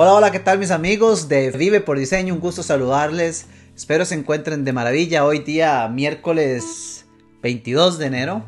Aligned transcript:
Hola, 0.00 0.14
hola, 0.14 0.30
¿qué 0.30 0.38
tal 0.38 0.60
mis 0.60 0.70
amigos 0.70 1.28
de 1.28 1.50
Vive 1.50 1.80
por 1.80 1.98
Diseño? 1.98 2.32
Un 2.32 2.38
gusto 2.38 2.62
saludarles. 2.62 3.46
Espero 3.74 4.04
se 4.04 4.14
encuentren 4.14 4.64
de 4.64 4.72
maravilla. 4.72 5.24
Hoy 5.24 5.40
día 5.40 5.88
miércoles 5.88 7.04
22 7.42 7.98
de 7.98 8.06
enero. 8.06 8.44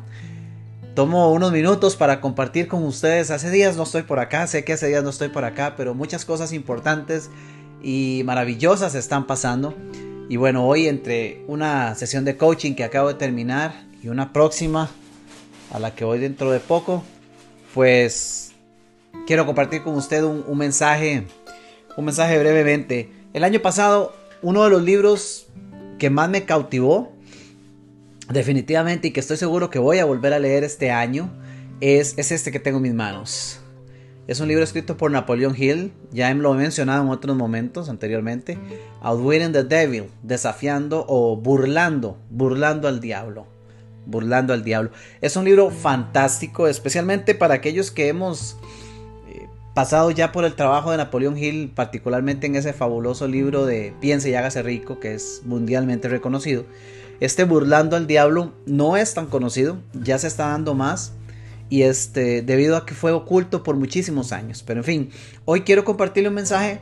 Tomo 0.95 1.29
unos 1.33 1.51
minutos 1.51 1.97
para 1.97 2.21
compartir 2.21 2.69
con 2.69 2.85
ustedes. 2.85 3.31
Hace 3.31 3.51
días 3.51 3.75
no 3.75 3.83
estoy 3.83 4.03
por 4.03 4.19
acá, 4.19 4.47
sé 4.47 4.63
que 4.63 4.71
hace 4.71 4.87
días 4.87 5.03
no 5.03 5.09
estoy 5.09 5.27
por 5.27 5.43
acá, 5.43 5.73
pero 5.75 5.93
muchas 5.93 6.23
cosas 6.23 6.53
importantes 6.53 7.29
y 7.83 8.21
maravillosas 8.23 8.95
están 8.95 9.27
pasando. 9.27 9.75
Y 10.29 10.37
bueno, 10.37 10.65
hoy 10.65 10.87
entre 10.87 11.43
una 11.49 11.95
sesión 11.95 12.23
de 12.23 12.37
coaching 12.37 12.75
que 12.75 12.85
acabo 12.85 13.09
de 13.09 13.15
terminar 13.15 13.73
y 14.01 14.07
una 14.07 14.31
próxima 14.31 14.89
a 15.73 15.79
la 15.79 15.93
que 15.95 16.05
voy 16.05 16.19
dentro 16.19 16.49
de 16.49 16.61
poco, 16.61 17.03
pues 17.73 18.53
quiero 19.27 19.45
compartir 19.45 19.83
con 19.83 19.95
usted 19.95 20.23
un, 20.23 20.45
un 20.47 20.57
mensaje 20.57 21.27
un 21.97 22.05
mensaje 22.05 22.37
brevemente. 22.39 23.11
El 23.33 23.43
año 23.43 23.61
pasado, 23.61 24.15
uno 24.41 24.63
de 24.63 24.69
los 24.69 24.83
libros 24.83 25.47
que 25.99 26.09
más 26.09 26.29
me 26.29 26.45
cautivó, 26.45 27.11
definitivamente, 28.29 29.09
y 29.09 29.11
que 29.11 29.19
estoy 29.19 29.37
seguro 29.37 29.69
que 29.69 29.79
voy 29.79 29.99
a 29.99 30.05
volver 30.05 30.33
a 30.33 30.39
leer 30.39 30.63
este 30.63 30.91
año, 30.91 31.31
es, 31.79 32.17
es 32.17 32.31
este 32.31 32.51
que 32.51 32.59
tengo 32.59 32.77
en 32.77 32.83
mis 32.83 32.93
manos. 32.93 33.59
Es 34.27 34.39
un 34.39 34.47
libro 34.47 34.63
escrito 34.63 34.97
por 34.97 35.11
Napoleón 35.11 35.55
Hill, 35.57 35.91
ya 36.11 36.33
lo 36.33 36.53
he 36.53 36.57
mencionado 36.57 37.03
en 37.03 37.09
otros 37.09 37.35
momentos 37.35 37.89
anteriormente. 37.89 38.57
Outwitting 39.01 39.51
the 39.51 39.63
Devil, 39.63 40.05
desafiando 40.23 41.05
o 41.07 41.35
burlando, 41.35 42.17
burlando 42.29 42.87
al 42.87 43.01
diablo. 43.01 43.47
Burlando 44.05 44.53
al 44.53 44.63
diablo. 44.63 44.91
Es 45.21 45.35
un 45.35 45.45
libro 45.45 45.69
fantástico, 45.69 46.67
especialmente 46.67 47.35
para 47.35 47.55
aquellos 47.55 47.91
que 47.91 48.07
hemos 48.07 48.57
pasado 49.73 50.11
ya 50.11 50.31
por 50.31 50.45
el 50.45 50.55
trabajo 50.55 50.91
de 50.91 50.97
Napoleón 50.97 51.37
Hill, 51.37 51.71
particularmente 51.73 52.47
en 52.47 52.55
ese 52.55 52.73
fabuloso 52.73 53.27
libro 53.27 53.65
de 53.65 53.93
Piense 54.01 54.29
y 54.29 54.35
hágase 54.35 54.61
rico, 54.63 54.99
que 54.99 55.13
es 55.13 55.41
mundialmente 55.45 56.09
reconocido, 56.09 56.65
este 57.19 57.43
Burlando 57.43 57.95
al 57.95 58.07
Diablo 58.07 58.53
no 58.65 58.97
es 58.97 59.13
tan 59.13 59.27
conocido, 59.27 59.77
ya 59.93 60.17
se 60.17 60.27
está 60.27 60.47
dando 60.47 60.73
más, 60.73 61.13
y 61.69 61.83
este, 61.83 62.41
debido 62.41 62.75
a 62.75 62.85
que 62.85 62.93
fue 62.93 63.11
oculto 63.13 63.63
por 63.63 63.77
muchísimos 63.77 64.33
años. 64.33 64.61
Pero 64.61 64.81
en 64.81 64.83
fin, 64.83 65.09
hoy 65.45 65.61
quiero 65.61 65.85
compartirle 65.85 66.27
un 66.27 66.35
mensaje 66.35 66.81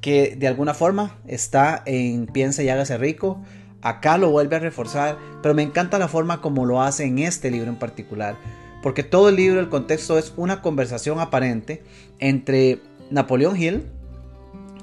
que 0.00 0.36
de 0.36 0.46
alguna 0.46 0.74
forma 0.74 1.18
está 1.26 1.82
en 1.86 2.26
Piense 2.26 2.62
y 2.62 2.68
hágase 2.68 2.98
rico. 2.98 3.42
Acá 3.82 4.16
lo 4.16 4.30
vuelve 4.30 4.54
a 4.54 4.60
reforzar, 4.60 5.18
pero 5.42 5.54
me 5.54 5.62
encanta 5.62 5.98
la 5.98 6.06
forma 6.06 6.40
como 6.40 6.66
lo 6.66 6.82
hace 6.82 7.04
en 7.04 7.18
este 7.18 7.50
libro 7.50 7.68
en 7.68 7.76
particular 7.76 8.36
porque 8.82 9.02
todo 9.02 9.28
el 9.28 9.36
libro, 9.36 9.60
el 9.60 9.68
contexto 9.68 10.18
es 10.18 10.32
una 10.36 10.62
conversación 10.62 11.20
aparente 11.20 11.82
entre 12.18 12.80
Napoleón 13.10 13.60
Hill, 13.60 13.82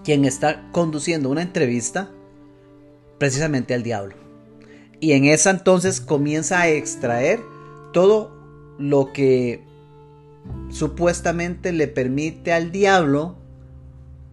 quien 0.03 0.25
está 0.25 0.69
conduciendo 0.71 1.29
una 1.29 1.41
entrevista 1.41 2.11
precisamente 3.17 3.73
al 3.73 3.83
diablo. 3.83 4.15
Y 4.99 5.13
en 5.13 5.25
esa 5.25 5.49
entonces 5.49 6.01
comienza 6.01 6.61
a 6.61 6.67
extraer 6.67 7.39
todo 7.93 8.35
lo 8.77 9.13
que 9.13 9.63
supuestamente 10.69 11.71
le 11.71 11.87
permite 11.87 12.53
al 12.53 12.71
diablo 12.71 13.35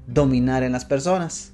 dominar 0.06 0.62
en 0.62 0.72
las 0.72 0.84
personas. 0.84 1.52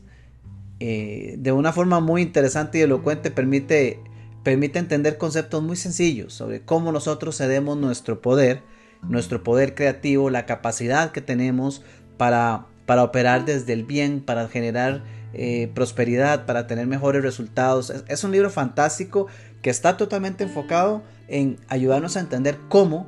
Eh, 0.80 1.34
de 1.38 1.52
una 1.52 1.72
forma 1.72 2.00
muy 2.00 2.22
interesante 2.22 2.78
y 2.78 2.82
elocuente 2.82 3.30
permite 3.30 4.00
permite 4.42 4.78
entender 4.78 5.18
conceptos 5.18 5.62
muy 5.62 5.76
sencillos 5.76 6.32
sobre 6.32 6.62
cómo 6.62 6.92
nosotros 6.92 7.36
cedemos 7.36 7.76
nuestro 7.76 8.20
poder, 8.20 8.62
nuestro 9.02 9.42
poder 9.42 9.74
creativo, 9.74 10.30
la 10.30 10.46
capacidad 10.46 11.12
que 11.12 11.20
tenemos 11.20 11.82
para, 12.16 12.66
para 12.86 13.04
operar 13.04 13.44
desde 13.44 13.72
el 13.72 13.84
bien, 13.84 14.20
para 14.20 14.48
generar 14.48 15.02
eh, 15.34 15.70
prosperidad, 15.74 16.46
para 16.46 16.66
tener 16.66 16.86
mejores 16.86 17.22
resultados. 17.22 17.92
Es, 18.08 18.24
un 18.24 18.32
libro 18.32 18.48
fantástico 18.48 19.26
que 19.60 19.68
está 19.68 19.96
totalmente 19.96 20.44
enfocado 20.44 21.02
en 21.28 21.58
ayudarnos 21.68 22.16
a 22.16 22.20
entender 22.20 22.58
cómo 22.68 23.06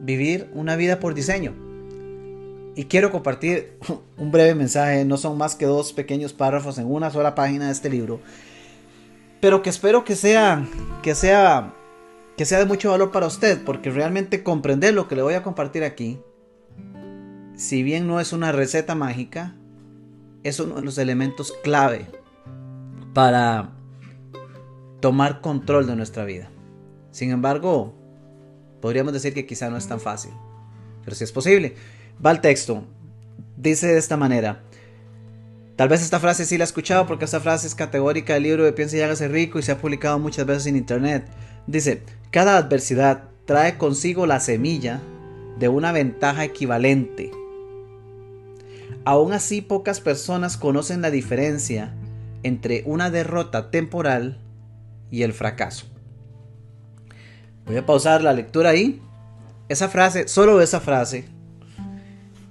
vivir 0.00 0.50
una 0.52 0.74
vida 0.74 0.98
por 0.98 1.14
diseño. 1.14 1.54
Y 2.74 2.84
quiero 2.86 3.12
compartir 3.12 3.78
un 4.16 4.32
breve 4.32 4.56
mensaje, 4.56 5.04
no 5.04 5.16
son 5.16 5.38
más 5.38 5.54
que 5.54 5.66
dos 5.66 5.92
pequeños 5.92 6.32
párrafos 6.32 6.78
en 6.78 6.90
una 6.90 7.10
sola 7.10 7.36
página 7.36 7.66
de 7.66 7.72
este 7.72 7.90
libro, 7.90 8.20
pero 9.40 9.62
que 9.62 9.70
espero 9.70 10.04
que 10.04 10.16
sea, 10.16 10.66
que 11.02 11.14
sea, 11.14 11.74
que 12.36 12.44
sea 12.44 12.58
de 12.58 12.66
mucho 12.66 12.90
valor 12.90 13.10
para 13.10 13.26
usted, 13.26 13.62
porque 13.64 13.90
realmente 13.90 14.42
comprender 14.42 14.94
lo 14.94 15.08
que 15.08 15.16
le 15.16 15.22
voy 15.22 15.34
a 15.34 15.42
compartir 15.42 15.82
aquí, 15.82 16.20
si 17.56 17.82
bien 17.82 18.06
no 18.06 18.20
es 18.20 18.32
una 18.32 18.52
receta 18.52 18.94
mágica, 18.94 19.54
es 20.42 20.60
uno 20.60 20.76
de 20.76 20.82
los 20.82 20.98
elementos 20.98 21.52
clave 21.62 22.06
para 23.12 23.72
tomar 25.00 25.40
control 25.40 25.86
de 25.86 25.96
nuestra 25.96 26.24
vida. 26.24 26.50
Sin 27.10 27.30
embargo, 27.30 27.94
podríamos 28.80 29.12
decir 29.12 29.34
que 29.34 29.46
quizá 29.46 29.68
no 29.68 29.76
es 29.76 29.86
tan 29.86 30.00
fácil, 30.00 30.32
pero 31.04 31.16
si 31.16 31.24
es 31.24 31.32
posible. 31.32 31.74
Va 32.24 32.30
el 32.30 32.40
texto. 32.40 32.84
Dice 33.56 33.88
de 33.88 33.98
esta 33.98 34.16
manera, 34.16 34.62
Tal 35.80 35.88
vez 35.88 36.02
esta 36.02 36.20
frase 36.20 36.44
sí 36.44 36.58
la 36.58 36.64
he 36.64 36.66
escuchado 36.66 37.06
porque 37.06 37.24
esta 37.24 37.40
frase 37.40 37.66
es 37.66 37.74
categórica 37.74 38.34
del 38.34 38.42
libro 38.42 38.64
de 38.64 38.74
Piensa 38.74 38.98
y 38.98 39.00
hágase 39.00 39.28
rico 39.28 39.58
y 39.58 39.62
se 39.62 39.72
ha 39.72 39.78
publicado 39.78 40.18
muchas 40.18 40.44
veces 40.44 40.66
en 40.66 40.76
internet. 40.76 41.26
Dice, 41.66 42.02
cada 42.30 42.58
adversidad 42.58 43.30
trae 43.46 43.78
consigo 43.78 44.26
la 44.26 44.40
semilla 44.40 45.00
de 45.58 45.68
una 45.68 45.90
ventaja 45.90 46.44
equivalente. 46.44 47.30
Aún 49.06 49.32
así 49.32 49.62
pocas 49.62 50.00
personas 50.02 50.58
conocen 50.58 51.00
la 51.00 51.10
diferencia 51.10 51.94
entre 52.42 52.82
una 52.84 53.08
derrota 53.08 53.70
temporal 53.70 54.36
y 55.10 55.22
el 55.22 55.32
fracaso. 55.32 55.86
Voy 57.64 57.78
a 57.78 57.86
pausar 57.86 58.22
la 58.22 58.34
lectura 58.34 58.68
ahí. 58.68 59.00
Esa 59.70 59.88
frase, 59.88 60.28
solo 60.28 60.60
esa 60.60 60.80
frase, 60.80 61.24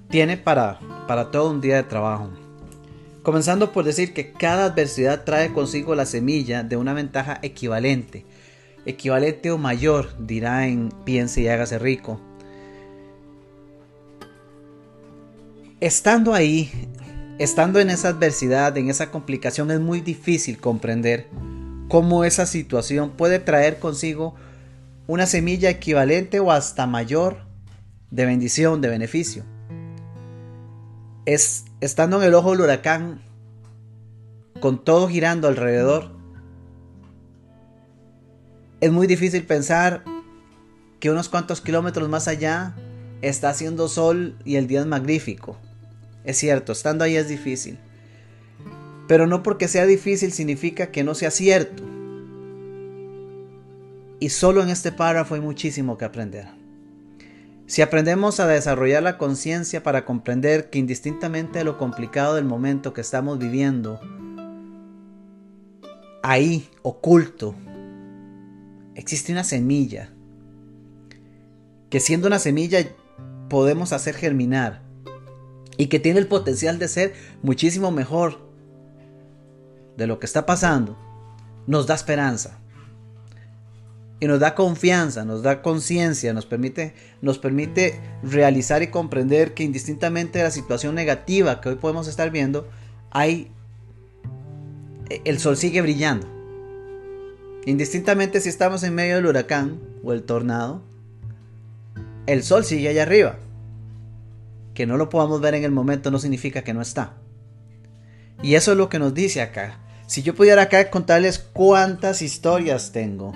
tiene 0.09 0.35
para, 0.35 0.79
para 1.07 1.29
todo 1.29 1.51
un 1.51 1.61
día 1.61 1.75
de 1.75 1.83
trabajo. 1.83 2.38
Comenzando 3.23 3.73
por 3.73 3.83
decir 3.83 4.13
que 4.13 4.31
cada 4.31 4.65
adversidad 4.65 5.25
trae 5.25 5.51
consigo 5.51 5.93
la 5.93 6.05
semilla 6.05 6.63
de 6.63 6.77
una 6.77 6.93
ventaja 6.93 7.39
equivalente, 7.41 8.25
equivalente 8.85 9.51
o 9.51 9.57
mayor, 9.57 10.15
dirá 10.25 10.67
en 10.67 10.89
piense 11.03 11.41
y 11.41 11.49
hágase 11.49 11.79
rico. 11.79 12.21
Estando 15.81 16.33
ahí, 16.33 16.71
estando 17.39 17.79
en 17.79 17.89
esa 17.89 18.09
adversidad, 18.09 18.77
en 18.77 18.89
esa 18.89 19.11
complicación, 19.11 19.71
es 19.71 19.81
muy 19.81 19.99
difícil 19.99 20.57
comprender 20.57 21.27
cómo 21.89 22.23
esa 22.23 22.45
situación 22.45 23.11
puede 23.11 23.39
traer 23.39 23.79
consigo 23.79 24.35
una 25.07 25.25
semilla 25.25 25.69
equivalente 25.69 26.39
o 26.39 26.51
hasta 26.51 26.87
mayor 26.87 27.37
de 28.11 28.25
bendición, 28.25 28.79
de 28.81 28.89
beneficio 28.89 29.43
es 31.25 31.65
estando 31.81 32.17
en 32.17 32.23
el 32.27 32.33
ojo 32.33 32.51
del 32.51 32.61
huracán, 32.61 33.21
con 34.59 34.83
todo 34.83 35.07
girando 35.07 35.47
alrededor, 35.47 36.11
es 38.81 38.91
muy 38.91 39.07
difícil 39.07 39.43
pensar 39.43 40.03
que 40.99 41.11
unos 41.11 41.29
cuantos 41.29 41.61
kilómetros 41.61 42.09
más 42.09 42.27
allá 42.27 42.75
está 43.21 43.49
haciendo 43.49 43.87
sol 43.87 44.37
y 44.45 44.55
el 44.55 44.67
día 44.67 44.81
es 44.81 44.85
magnífico. 44.85 45.57
Es 46.23 46.37
cierto, 46.37 46.71
estando 46.71 47.03
ahí 47.03 47.15
es 47.15 47.27
difícil. 47.27 47.77
Pero 49.07 49.27
no 49.27 49.43
porque 49.43 49.67
sea 49.67 49.85
difícil 49.85 50.31
significa 50.31 50.91
que 50.91 51.03
no 51.03 51.15
sea 51.15 51.31
cierto. 51.31 51.83
Y 54.19 54.29
solo 54.29 54.61
en 54.61 54.69
este 54.69 54.91
párrafo 54.91 55.35
hay 55.35 55.41
muchísimo 55.41 55.97
que 55.97 56.05
aprender. 56.05 56.58
Si 57.69 57.83
aprendemos 57.83 58.39
a 58.39 58.47
desarrollar 58.47 59.03
la 59.03 59.19
conciencia 59.19 59.83
para 59.83 60.03
comprender 60.03 60.71
que 60.71 60.79
indistintamente 60.79 61.59
de 61.59 61.63
lo 61.63 61.77
complicado 61.77 62.33
del 62.33 62.43
momento 62.43 62.93
que 62.93 63.01
estamos 63.01 63.37
viviendo, 63.37 63.99
ahí, 66.23 66.67
oculto, 66.81 67.53
existe 68.95 69.31
una 69.31 69.43
semilla, 69.43 70.09
que 71.91 71.99
siendo 71.99 72.25
una 72.25 72.39
semilla 72.39 72.79
podemos 73.49 73.93
hacer 73.93 74.15
germinar 74.15 74.81
y 75.77 75.89
que 75.89 75.99
tiene 75.99 76.17
el 76.17 76.27
potencial 76.27 76.79
de 76.79 76.87
ser 76.87 77.13
muchísimo 77.43 77.91
mejor 77.91 78.49
de 79.95 80.07
lo 80.07 80.17
que 80.17 80.25
está 80.25 80.47
pasando, 80.47 80.97
nos 81.67 81.85
da 81.85 81.93
esperanza 81.93 82.59
y 84.19 84.27
nos 84.27 84.39
da 84.39 84.53
confianza, 84.53 85.23
nos 85.23 85.43
da 85.43 85.61
conciencia, 85.61 86.33
nos 86.33 86.45
permite, 86.45 86.93
nos 87.21 87.39
permite 87.39 87.99
realizar 88.21 88.83
y 88.83 88.87
comprender 88.87 89.53
que 89.53 89.63
indistintamente 89.63 90.39
de 90.39 90.43
la 90.43 90.51
situación 90.51 90.95
negativa 90.95 91.61
que 91.61 91.69
hoy 91.69 91.75
podemos 91.75 92.07
estar 92.07 92.29
viendo, 92.29 92.67
hay 93.11 93.51
el 95.23 95.39
sol 95.39 95.57
sigue 95.57 95.81
brillando. 95.81 96.27
Indistintamente 97.65 98.41
si 98.41 98.49
estamos 98.49 98.83
en 98.83 98.95
medio 98.95 99.15
del 99.15 99.25
huracán 99.25 99.79
o 100.03 100.13
el 100.13 100.23
tornado, 100.23 100.81
el 102.25 102.43
sol 102.43 102.65
sigue 102.65 102.89
allá 102.89 103.03
arriba. 103.03 103.37
que 104.73 104.85
no 104.85 104.95
lo 104.95 105.09
podamos 105.09 105.41
ver 105.41 105.55
en 105.55 105.65
el 105.65 105.71
momento 105.71 106.09
no 106.09 106.19
significa 106.19 106.61
que 106.61 106.73
no 106.73 106.81
está. 106.81 107.17
Y 108.41 108.55
eso 108.55 108.71
es 108.71 108.77
lo 108.77 108.87
que 108.87 108.97
nos 108.97 109.13
dice 109.13 109.41
acá. 109.41 109.79
Si 110.07 110.23
yo 110.23 110.33
pudiera 110.33 110.61
acá 110.61 110.89
contarles 110.89 111.37
cuántas 111.37 112.21
historias 112.21 112.93
tengo, 112.93 113.33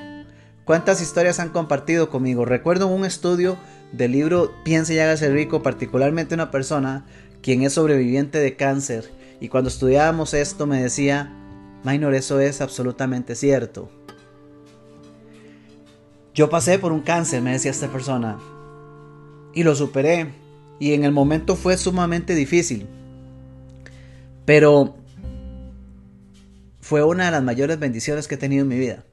cuántas 0.66 1.02
historias 1.02 1.40
han 1.40 1.50
compartido 1.50 2.10
conmigo. 2.10 2.46
Recuerdo 2.46 2.88
un 2.88 3.06
estudio 3.06 3.58
del 3.92 4.12
libro 4.12 4.52
Piense 4.64 4.94
y 4.94 5.00
hágase 5.00 5.30
rico, 5.30 5.62
particularmente 5.62 6.36
una 6.36 6.52
persona 6.52 7.06
quien 7.42 7.64
es 7.64 7.74
sobreviviente 7.74 8.40
de 8.40 8.56
cáncer. 8.56 9.12
Y 9.40 9.50
cuando 9.50 9.70
estudiábamos 9.70 10.34
esto 10.34 10.66
me 10.66 10.82
decía, 10.82 11.34
Minor, 11.84 12.14
eso 12.16 12.40
es 12.40 12.62
absolutamente 12.62 13.36
cierto. 13.36 13.90
Yo 16.34 16.50
pasé 16.50 16.80
por 16.80 16.92
un 16.92 17.02
cáncer, 17.02 17.42
me 17.42 17.52
decía 17.52 17.72
esta 17.72 17.90
persona, 17.90 18.40
y 19.54 19.64
lo 19.64 19.76
superé. 19.76 20.34
Y 20.80 20.94
en 20.94 21.04
el 21.04 21.12
momento 21.12 21.56
fue 21.56 21.78
sumamente 21.78 22.34
difícil. 22.34 22.88
Pero 24.46 24.96
fue 26.82 27.04
una 27.04 27.26
de 27.26 27.32
las 27.32 27.44
mayores 27.44 27.80
bendiciones 27.80 28.28
que 28.28 28.36
he 28.36 28.38
tenido 28.38 28.64
en 28.64 28.68
mi 28.68 28.80
vida. 28.80 29.04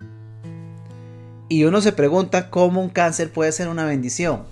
Y 1.51 1.65
uno 1.65 1.81
se 1.81 1.91
pregunta 1.91 2.49
cómo 2.49 2.81
un 2.81 2.91
cáncer 2.91 3.33
puede 3.33 3.51
ser 3.51 3.67
una 3.67 3.85
bendición. 3.85 4.45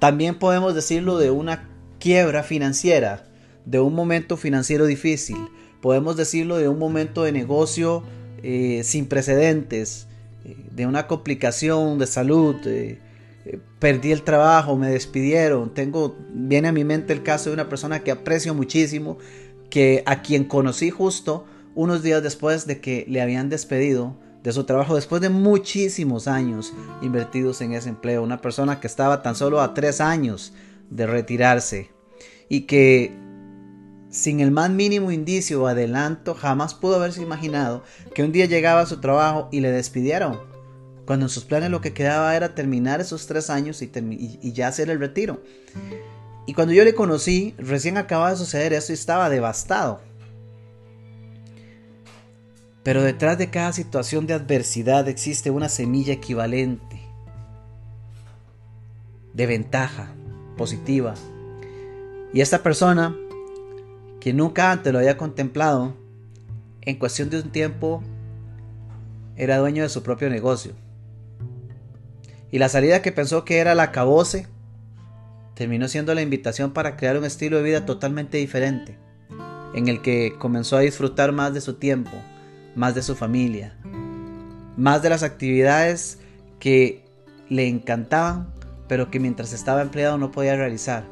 También 0.00 0.34
podemos 0.36 0.74
decirlo 0.74 1.16
de 1.16 1.30
una 1.30 1.68
quiebra 2.00 2.42
financiera, 2.42 3.24
de 3.66 3.78
un 3.78 3.94
momento 3.94 4.36
financiero 4.36 4.86
difícil. 4.86 5.36
Podemos 5.80 6.16
decirlo 6.16 6.56
de 6.56 6.66
un 6.66 6.80
momento 6.80 7.22
de 7.22 7.30
negocio 7.30 8.02
eh, 8.42 8.82
sin 8.82 9.06
precedentes, 9.06 10.08
eh, 10.44 10.56
de 10.72 10.86
una 10.86 11.06
complicación 11.06 12.00
de 12.00 12.08
salud. 12.08 12.56
Eh, 12.66 12.98
perdí 13.78 14.10
el 14.10 14.22
trabajo, 14.22 14.76
me 14.76 14.90
despidieron. 14.90 15.72
Tengo, 15.72 16.16
viene 16.34 16.66
a 16.66 16.72
mi 16.72 16.82
mente 16.82 17.12
el 17.12 17.22
caso 17.22 17.50
de 17.50 17.54
una 17.54 17.68
persona 17.68 18.00
que 18.00 18.10
aprecio 18.10 18.54
muchísimo, 18.54 19.18
que 19.70 20.02
a 20.06 20.20
quien 20.22 20.46
conocí 20.46 20.90
justo 20.90 21.46
unos 21.76 22.02
días 22.02 22.24
después 22.24 22.66
de 22.66 22.80
que 22.80 23.04
le 23.08 23.22
habían 23.22 23.48
despedido 23.48 24.16
de 24.42 24.52
su 24.52 24.64
trabajo 24.64 24.94
después 24.94 25.22
de 25.22 25.28
muchísimos 25.28 26.26
años 26.28 26.72
invertidos 27.00 27.60
en 27.60 27.74
ese 27.74 27.88
empleo. 27.88 28.22
Una 28.22 28.40
persona 28.40 28.80
que 28.80 28.86
estaba 28.86 29.22
tan 29.22 29.34
solo 29.34 29.60
a 29.60 29.74
tres 29.74 30.00
años 30.00 30.52
de 30.90 31.06
retirarse 31.06 31.90
y 32.48 32.62
que 32.62 33.16
sin 34.10 34.40
el 34.40 34.50
más 34.50 34.70
mínimo 34.70 35.10
indicio 35.10 35.62
o 35.62 35.66
adelanto 35.66 36.34
jamás 36.34 36.74
pudo 36.74 36.96
haberse 36.96 37.22
imaginado 37.22 37.82
que 38.14 38.22
un 38.22 38.32
día 38.32 38.46
llegaba 38.46 38.82
a 38.82 38.86
su 38.86 39.00
trabajo 39.00 39.48
y 39.50 39.60
le 39.60 39.70
despidieron 39.70 40.52
cuando 41.06 41.26
en 41.26 41.30
sus 41.30 41.44
planes 41.44 41.70
lo 41.70 41.80
que 41.80 41.92
quedaba 41.92 42.36
era 42.36 42.54
terminar 42.54 43.00
esos 43.00 43.26
tres 43.26 43.50
años 43.50 43.82
y, 43.82 44.52
ya 44.52 44.68
hacer 44.68 44.90
el 44.90 45.00
retiro. 45.00 45.42
Y 46.46 46.54
cuando 46.54 46.74
yo 46.74 46.84
le 46.84 46.94
conocí, 46.94 47.54
recién 47.58 47.96
acababa 47.96 48.30
de 48.30 48.36
suceder 48.36 48.72
eso 48.72 48.92
y 48.92 48.94
estaba 48.94 49.28
devastado. 49.28 50.00
Pero 52.82 53.02
detrás 53.02 53.38
de 53.38 53.50
cada 53.50 53.72
situación 53.72 54.26
de 54.26 54.34
adversidad 54.34 55.08
existe 55.08 55.50
una 55.50 55.68
semilla 55.68 56.12
equivalente, 56.12 57.00
de 59.34 59.46
ventaja, 59.46 60.12
positiva. 60.56 61.14
Y 62.32 62.40
esta 62.40 62.62
persona, 62.62 63.16
que 64.20 64.32
nunca 64.32 64.72
antes 64.72 64.92
lo 64.92 64.98
había 64.98 65.16
contemplado, 65.16 65.94
en 66.80 66.98
cuestión 66.98 67.30
de 67.30 67.40
un 67.40 67.50
tiempo 67.50 68.02
era 69.36 69.58
dueño 69.58 69.82
de 69.82 69.88
su 69.88 70.02
propio 70.02 70.28
negocio. 70.28 70.72
Y 72.50 72.58
la 72.58 72.68
salida 72.68 73.00
que 73.00 73.12
pensó 73.12 73.44
que 73.44 73.58
era 73.58 73.74
la 73.74 73.84
acabose 73.84 74.46
terminó 75.54 75.88
siendo 75.88 76.14
la 76.14 76.22
invitación 76.22 76.72
para 76.72 76.96
crear 76.96 77.16
un 77.16 77.24
estilo 77.24 77.56
de 77.56 77.62
vida 77.62 77.86
totalmente 77.86 78.38
diferente, 78.38 78.98
en 79.74 79.88
el 79.88 80.02
que 80.02 80.34
comenzó 80.38 80.76
a 80.76 80.80
disfrutar 80.80 81.32
más 81.32 81.54
de 81.54 81.60
su 81.60 81.74
tiempo, 81.74 82.10
más 82.74 82.94
de 82.94 83.02
su 83.02 83.14
familia, 83.14 83.76
más 84.76 85.02
de 85.02 85.10
las 85.10 85.22
actividades 85.22 86.18
que 86.58 87.04
le 87.48 87.68
encantaban, 87.68 88.52
pero 88.88 89.10
que 89.10 89.20
mientras 89.20 89.52
estaba 89.52 89.82
empleado 89.82 90.18
no 90.18 90.30
podía 90.30 90.56
realizar. 90.56 91.04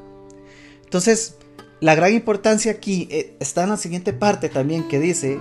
Entonces, 0.85 1.37
la 1.81 1.95
gran 1.95 2.13
importancia 2.13 2.73
aquí 2.73 3.09
eh, 3.11 3.37
está 3.41 3.65
en 3.65 3.71
la 3.71 3.77
siguiente 3.77 4.13
parte 4.13 4.49
también 4.49 4.89
que 4.89 4.99
dice, 4.99 5.39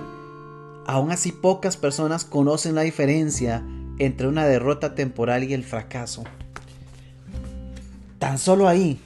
aún 0.86 1.10
así 1.10 1.32
pocas 1.32 1.76
personas 1.76 2.24
conocen 2.24 2.74
la 2.74 2.82
diferencia 2.82 3.62
entre 3.98 4.26
una 4.26 4.46
derrota 4.46 4.94
temporal 4.94 5.44
y 5.44 5.54
el 5.54 5.64
fracaso. 5.64 6.24
Tan 8.18 8.38
solo 8.38 8.68
ahí 8.68 9.00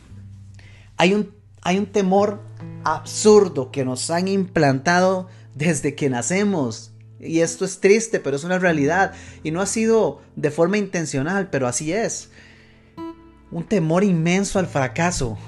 hay 0.96 1.14
un, 1.14 1.31
hay 1.62 1.78
un 1.78 1.87
temor 1.87 2.40
absurdo 2.84 3.70
que 3.70 3.84
nos 3.84 4.11
han 4.11 4.28
implantado 4.28 5.28
desde 5.55 5.94
que 5.94 6.08
nacemos. 6.11 6.93
Y 7.25 7.41
esto 7.41 7.65
es 7.65 7.81
triste, 7.81 8.21
pero 8.21 8.37
es 8.37 8.44
una 8.44 8.59
realidad. 8.59 9.12
Y 9.43 9.50
no 9.50 9.61
ha 9.61 9.67
sido 9.67 10.21
de 10.37 10.50
forma 10.50 10.79
intencional, 10.79 11.49
pero 11.50 11.67
así 11.67 11.93
es. 11.93 12.31
Un 13.50 13.65
temor 13.65 14.05
inmenso 14.05 14.59
al 14.59 14.67
fracaso 14.67 15.38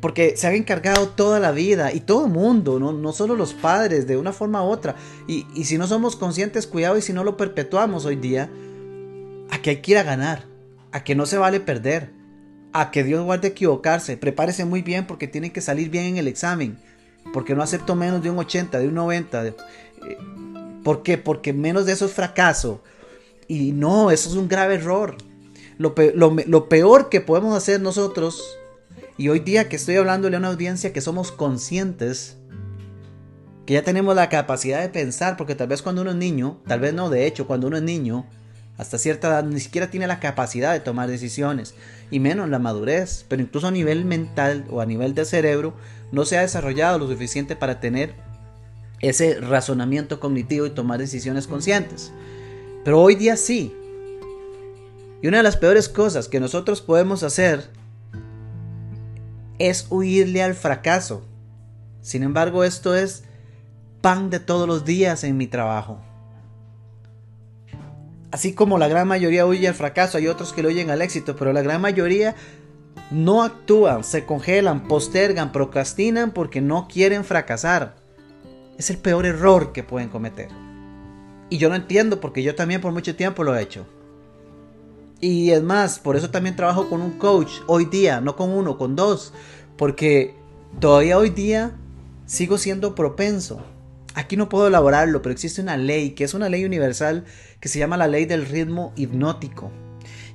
porque 0.00 0.36
se 0.36 0.46
han 0.46 0.54
encargado 0.54 1.08
toda 1.08 1.38
la 1.40 1.52
vida 1.52 1.92
y 1.92 2.00
todo 2.00 2.26
el 2.26 2.32
mundo, 2.32 2.78
¿no? 2.80 2.92
no 2.92 3.12
solo 3.12 3.36
los 3.36 3.52
padres, 3.52 4.06
de 4.06 4.16
una 4.16 4.32
forma 4.32 4.64
u 4.64 4.68
otra. 4.68 4.96
Y, 5.26 5.44
si 5.64 5.78
no 5.78 5.86
somos 5.86 6.16
conscientes, 6.16 6.66
cuidado 6.66 6.96
y 6.96 7.02
si 7.02 7.12
no 7.12 7.22
lo 7.22 7.36
perpetuamos 7.36 8.06
hoy 8.06 8.16
día, 8.16 8.50
a 9.50 9.60
que 9.60 9.70
hay 9.70 9.76
que 9.76 9.92
ir 9.92 9.98
a 9.98 10.02
ganar, 10.02 10.44
a 10.92 11.04
que 11.04 11.14
no 11.14 11.26
se 11.26 11.38
vale 11.38 11.60
perder, 11.60 12.12
a 12.72 12.90
que 12.90 13.04
Dios 13.04 13.24
guarde 13.24 13.48
equivocarse, 13.48 14.16
prepárese 14.16 14.64
muy 14.64 14.82
bien 14.82 15.06
porque 15.06 15.28
tiene 15.28 15.52
que 15.52 15.60
salir 15.60 15.90
bien 15.90 16.04
en 16.06 16.16
el 16.16 16.28
examen, 16.28 16.78
porque 17.32 17.54
no 17.54 17.62
acepto 17.62 17.94
menos 17.94 18.22
de 18.22 18.30
un 18.30 18.38
80, 18.38 18.78
de 18.78 18.88
un 18.88 18.94
90. 18.94 19.48
Eh, 19.48 19.54
¿Por 20.84 21.02
qué? 21.02 21.18
Porque 21.18 21.52
menos 21.52 21.86
de 21.86 21.92
eso 21.92 22.06
es 22.06 22.12
fracaso. 22.12 22.82
Y 23.48 23.72
no, 23.72 24.10
eso 24.10 24.30
es 24.30 24.36
un 24.36 24.48
grave 24.48 24.76
error. 24.76 25.16
Lo, 25.78 25.94
lo 26.14 26.68
peor 26.68 27.08
que 27.08 27.20
podemos 27.20 27.56
hacer 27.56 27.80
nosotros 27.80 28.42
y 29.20 29.28
hoy 29.28 29.40
día 29.40 29.68
que 29.68 29.76
estoy 29.76 29.96
hablándole 29.96 30.36
a 30.36 30.38
una 30.38 30.48
audiencia 30.48 30.94
que 30.94 31.02
somos 31.02 31.30
conscientes, 31.30 32.38
que 33.66 33.74
ya 33.74 33.82
tenemos 33.82 34.16
la 34.16 34.30
capacidad 34.30 34.80
de 34.80 34.88
pensar, 34.88 35.36
porque 35.36 35.54
tal 35.54 35.68
vez 35.68 35.82
cuando 35.82 36.00
uno 36.00 36.12
es 36.12 36.16
niño, 36.16 36.58
tal 36.66 36.80
vez 36.80 36.94
no, 36.94 37.10
de 37.10 37.26
hecho, 37.26 37.46
cuando 37.46 37.66
uno 37.66 37.76
es 37.76 37.82
niño, 37.82 38.24
hasta 38.78 38.96
cierta 38.96 39.28
edad 39.28 39.44
ni 39.44 39.60
siquiera 39.60 39.90
tiene 39.90 40.06
la 40.06 40.20
capacidad 40.20 40.72
de 40.72 40.80
tomar 40.80 41.10
decisiones, 41.10 41.74
y 42.10 42.18
menos 42.18 42.48
la 42.48 42.58
madurez, 42.58 43.26
pero 43.28 43.42
incluso 43.42 43.66
a 43.66 43.70
nivel 43.70 44.06
mental 44.06 44.64
o 44.70 44.80
a 44.80 44.86
nivel 44.86 45.14
de 45.14 45.26
cerebro, 45.26 45.74
no 46.12 46.24
se 46.24 46.38
ha 46.38 46.40
desarrollado 46.40 46.98
lo 46.98 47.06
suficiente 47.06 47.56
para 47.56 47.78
tener 47.78 48.14
ese 49.00 49.40
razonamiento 49.40 50.20
cognitivo 50.20 50.66
y 50.66 50.70
tomar 50.70 50.98
decisiones 50.98 51.46
conscientes. 51.46 52.12
Pero 52.84 53.00
hoy 53.00 53.14
día 53.14 53.36
sí. 53.36 53.74
Y 55.22 55.28
una 55.28 55.38
de 55.38 55.42
las 55.42 55.56
peores 55.56 55.88
cosas 55.88 56.28
que 56.28 56.40
nosotros 56.40 56.80
podemos 56.80 57.22
hacer 57.22 57.70
es 59.58 59.86
huirle 59.90 60.42
al 60.42 60.54
fracaso. 60.54 61.22
Sin 62.00 62.22
embargo, 62.22 62.64
esto 62.64 62.94
es 62.94 63.24
pan 64.00 64.30
de 64.30 64.40
todos 64.40 64.66
los 64.66 64.84
días 64.84 65.24
en 65.24 65.36
mi 65.36 65.46
trabajo. 65.46 66.00
Así 68.30 68.54
como 68.54 68.78
la 68.78 68.88
gran 68.88 69.08
mayoría 69.08 69.44
huye 69.44 69.68
al 69.68 69.74
fracaso, 69.74 70.16
hay 70.16 70.28
otros 70.28 70.52
que 70.52 70.62
lo 70.62 70.68
huyen 70.68 70.90
al 70.90 71.02
éxito, 71.02 71.36
pero 71.36 71.52
la 71.52 71.62
gran 71.62 71.80
mayoría 71.80 72.36
no 73.10 73.42
actúan, 73.42 74.04
se 74.04 74.24
congelan, 74.24 74.86
postergan, 74.86 75.52
procrastinan 75.52 76.30
porque 76.30 76.60
no 76.60 76.86
quieren 76.88 77.24
fracasar. 77.24 77.99
Es 78.80 78.88
el 78.88 78.96
peor 78.96 79.26
error 79.26 79.72
que 79.72 79.82
pueden 79.82 80.08
cometer. 80.08 80.48
Y 81.50 81.58
yo 81.58 81.68
no 81.68 81.74
entiendo 81.74 82.18
porque 82.18 82.42
yo 82.42 82.54
también 82.54 82.80
por 82.80 82.92
mucho 82.92 83.14
tiempo 83.14 83.44
lo 83.44 83.54
he 83.54 83.60
hecho. 83.60 83.84
Y 85.20 85.50
es 85.50 85.62
más, 85.62 85.98
por 85.98 86.16
eso 86.16 86.30
también 86.30 86.56
trabajo 86.56 86.88
con 86.88 87.02
un 87.02 87.18
coach 87.18 87.50
hoy 87.66 87.84
día, 87.84 88.22
no 88.22 88.36
con 88.36 88.48
uno, 88.48 88.78
con 88.78 88.96
dos. 88.96 89.34
Porque 89.76 90.34
todavía 90.78 91.18
hoy 91.18 91.28
día 91.28 91.76
sigo 92.24 92.56
siendo 92.56 92.94
propenso. 92.94 93.62
Aquí 94.14 94.38
no 94.38 94.48
puedo 94.48 94.68
elaborarlo, 94.68 95.20
pero 95.20 95.34
existe 95.34 95.60
una 95.60 95.76
ley, 95.76 96.12
que 96.12 96.24
es 96.24 96.32
una 96.32 96.48
ley 96.48 96.64
universal, 96.64 97.26
que 97.60 97.68
se 97.68 97.78
llama 97.78 97.98
la 97.98 98.08
ley 98.08 98.24
del 98.24 98.46
ritmo 98.46 98.94
hipnótico. 98.96 99.70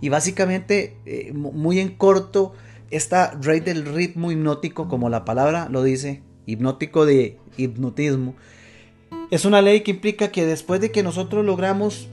Y 0.01 0.09
básicamente, 0.09 0.99
eh, 1.07 1.33
muy 1.33 1.79
en 1.79 1.95
corto, 1.95 2.53
esta 2.91 3.33
ley 3.43 3.61
del 3.61 3.85
ritmo 3.87 4.31
hipnótico, 4.31 4.87
como 4.87 5.09
la 5.09 5.25
palabra 5.25 5.67
lo 5.67 5.81
dice, 5.81 6.21
hipnótico 6.45 7.05
de 7.05 7.37
hipnotismo, 7.57 8.35
es 9.31 9.45
una 9.45 9.61
ley 9.61 9.81
que 9.81 9.91
implica 9.91 10.31
que 10.31 10.45
después 10.45 10.81
de 10.81 10.91
que 10.91 11.03
nosotros 11.03 11.45
logramos 11.45 12.07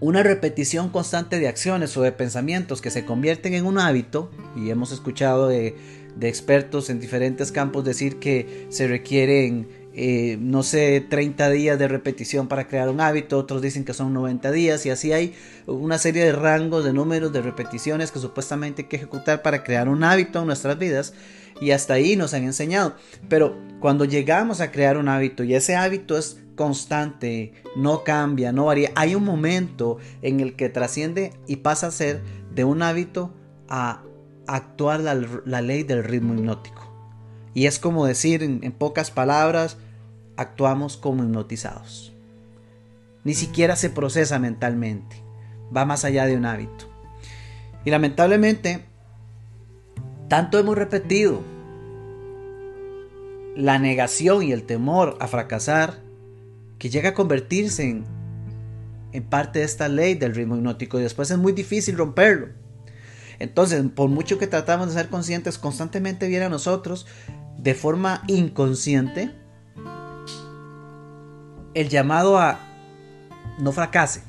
una 0.00 0.22
repetición 0.24 0.88
constante 0.88 1.38
de 1.38 1.46
acciones 1.46 1.96
o 1.96 2.02
de 2.02 2.10
pensamientos 2.10 2.80
que 2.80 2.90
se 2.90 3.04
convierten 3.04 3.54
en 3.54 3.66
un 3.66 3.78
hábito, 3.78 4.30
y 4.56 4.70
hemos 4.70 4.90
escuchado 4.90 5.48
de, 5.48 5.76
expertos 6.20 6.90
en 6.90 7.00
diferentes 7.00 7.52
campos 7.52 7.84
decir 7.84 8.18
que 8.18 8.66
se 8.68 8.86
requieren 8.86 9.68
eh, 9.94 10.38
no 10.40 10.62
sé, 10.62 11.04
30 11.08 11.50
días 11.50 11.78
de 11.78 11.86
repetición 11.86 12.48
para 12.48 12.66
crear 12.66 12.88
un 12.88 13.00
hábito, 13.00 13.38
otros 13.38 13.62
dicen 13.62 13.84
que 13.84 13.92
son 13.92 14.12
90 14.14 14.50
días 14.50 14.84
y 14.86 14.90
así 14.90 15.12
hay 15.12 15.34
una 15.66 15.98
serie 15.98 16.24
de 16.24 16.32
rangos, 16.32 16.84
de 16.84 16.92
números, 16.92 17.32
de 17.32 17.42
repeticiones 17.42 18.10
que 18.10 18.18
supuestamente 18.18 18.82
hay 18.82 18.88
que 18.88 18.96
ejecutar 18.96 19.42
para 19.42 19.62
crear 19.62 19.88
un 19.88 20.02
hábito 20.02 20.40
en 20.40 20.46
nuestras 20.46 20.78
vidas 20.78 21.12
y 21.62 21.70
hasta 21.70 21.94
ahí 21.94 22.16
nos 22.16 22.34
han 22.34 22.42
enseñado. 22.42 22.96
Pero 23.28 23.56
cuando 23.78 24.04
llegamos 24.04 24.60
a 24.60 24.72
crear 24.72 24.96
un 24.96 25.08
hábito 25.08 25.44
y 25.44 25.54
ese 25.54 25.76
hábito 25.76 26.18
es 26.18 26.40
constante, 26.56 27.52
no 27.76 28.02
cambia, 28.02 28.50
no 28.50 28.66
varía, 28.66 28.90
hay 28.96 29.14
un 29.14 29.24
momento 29.24 29.98
en 30.22 30.40
el 30.40 30.56
que 30.56 30.68
trasciende 30.68 31.32
y 31.46 31.56
pasa 31.56 31.86
a 31.86 31.92
ser 31.92 32.20
de 32.52 32.64
un 32.64 32.82
hábito 32.82 33.32
a 33.68 34.02
actuar 34.48 35.00
la 35.00 35.62
ley 35.62 35.84
del 35.84 36.02
ritmo 36.02 36.34
hipnótico. 36.34 36.92
Y 37.54 37.66
es 37.66 37.78
como 37.78 38.06
decir, 38.06 38.42
en, 38.42 38.60
pocas 38.72 39.12
palabras, 39.12 39.76
actuamos 40.36 40.96
como 40.96 41.22
hipnotizados. 41.22 42.12
Ni 43.22 43.34
siquiera 43.34 43.76
se 43.76 43.88
procesa 43.88 44.40
mentalmente. 44.40 45.22
Va 45.74 45.84
más 45.84 46.04
allá 46.04 46.26
de 46.26 46.36
un 46.36 46.44
hábito. 46.44 46.86
Y 47.84 47.90
lamentablemente, 47.90 48.84
tanto 50.32 50.58
hemos 50.58 50.78
repetido 50.78 51.42
la 53.54 53.78
negación 53.78 54.42
y 54.42 54.52
el 54.52 54.62
temor 54.62 55.18
a 55.20 55.28
fracasar 55.28 56.00
que 56.78 56.88
llega 56.88 57.10
a 57.10 57.12
convertirse 57.14 57.82
en, 57.82 58.06
en 59.12 59.24
parte 59.24 59.58
de 59.58 59.66
esta 59.66 59.88
ley 59.88 60.14
del 60.14 60.34
ritmo 60.34 60.56
hipnótico 60.56 60.98
y 60.98 61.02
después 61.02 61.30
es 61.30 61.36
muy 61.36 61.52
difícil 61.52 61.98
romperlo. 61.98 62.48
Entonces, 63.40 63.84
por 63.94 64.08
mucho 64.08 64.38
que 64.38 64.46
tratamos 64.46 64.86
de 64.86 64.94
ser 64.94 65.10
conscientes, 65.10 65.58
constantemente 65.58 66.28
viene 66.28 66.46
a 66.46 66.48
nosotros 66.48 67.06
de 67.58 67.74
forma 67.74 68.22
inconsciente 68.26 69.34
el 71.74 71.90
llamado 71.90 72.38
a 72.38 72.58
no 73.58 73.70
fracase. 73.70 74.22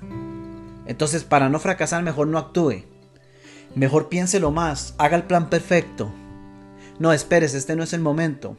Entonces, 0.85 1.23
para 1.23 1.47
no 1.47 1.59
fracasar, 1.59 2.03
mejor 2.03 2.27
no 2.27 2.39
actúe. 2.39 2.92
Mejor 3.75 4.07
piénselo 4.07 4.51
más, 4.51 4.93
haga 4.97 5.17
el 5.17 5.23
plan 5.23 5.49
perfecto. 5.49 6.11
No 6.99 7.11
esperes, 7.11 7.55
este 7.55 7.75
no 7.75 7.83
es 7.83 7.93
el 7.93 8.01
momento. 8.01 8.55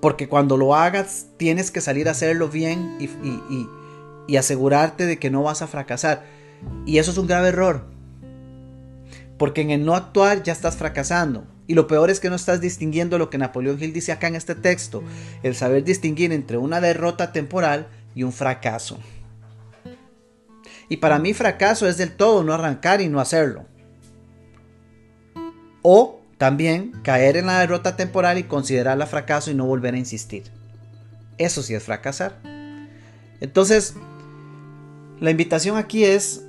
Porque 0.00 0.28
cuando 0.28 0.58
lo 0.58 0.74
hagas, 0.74 1.28
tienes 1.38 1.70
que 1.70 1.80
salir 1.80 2.06
a 2.08 2.10
hacerlo 2.10 2.48
bien 2.48 2.98
y, 4.28 4.36
asegurarte 4.36 5.06
de 5.06 5.18
que 5.18 5.30
no 5.30 5.42
vas 5.42 5.62
a 5.62 5.66
fracasar. 5.66 6.24
Y 6.84 6.98
eso 6.98 7.10
es 7.10 7.18
un 7.18 7.26
grave 7.26 7.48
error. 7.48 7.86
Porque 9.38 9.62
en 9.62 9.70
el 9.70 9.86
no 9.86 9.94
actuar 9.94 10.42
ya 10.42 10.52
estás 10.52 10.76
fracasando. 10.76 11.46
Y 11.66 11.74
lo 11.74 11.86
peor 11.86 12.10
es 12.10 12.20
que 12.20 12.28
no 12.28 12.36
estás 12.36 12.60
distinguiendo 12.60 13.18
lo 13.18 13.30
que 13.30 13.38
Napoleón 13.38 13.82
Hill 13.82 13.92
dice 13.92 14.12
acá 14.12 14.28
en 14.28 14.36
este 14.36 14.54
texto, 14.54 15.02
el 15.42 15.54
saber 15.54 15.82
distinguir 15.82 16.32
entre 16.32 16.58
una 16.58 16.80
derrota 16.80 17.32
temporal 17.32 17.88
y 18.14 18.22
un 18.22 18.32
fracaso. 18.32 18.98
Y 20.88 20.98
para 20.98 21.18
mí 21.18 21.34
fracaso 21.34 21.88
es 21.88 21.96
del 21.96 22.14
todo 22.14 22.44
no 22.44 22.52
arrancar 22.52 23.00
y 23.00 23.08
no 23.08 23.18
hacerlo. 23.18 23.64
O 25.88 26.18
también 26.36 26.90
caer 27.04 27.36
en 27.36 27.46
la 27.46 27.60
derrota 27.60 27.94
temporal 27.94 28.38
y 28.38 28.42
considerarla 28.42 29.06
fracaso 29.06 29.52
y 29.52 29.54
no 29.54 29.66
volver 29.66 29.94
a 29.94 29.98
insistir. 29.98 30.42
Eso 31.38 31.62
sí 31.62 31.74
es 31.74 31.84
fracasar. 31.84 32.40
Entonces, 33.40 33.94
la 35.20 35.30
invitación 35.30 35.76
aquí 35.76 36.02
es 36.02 36.42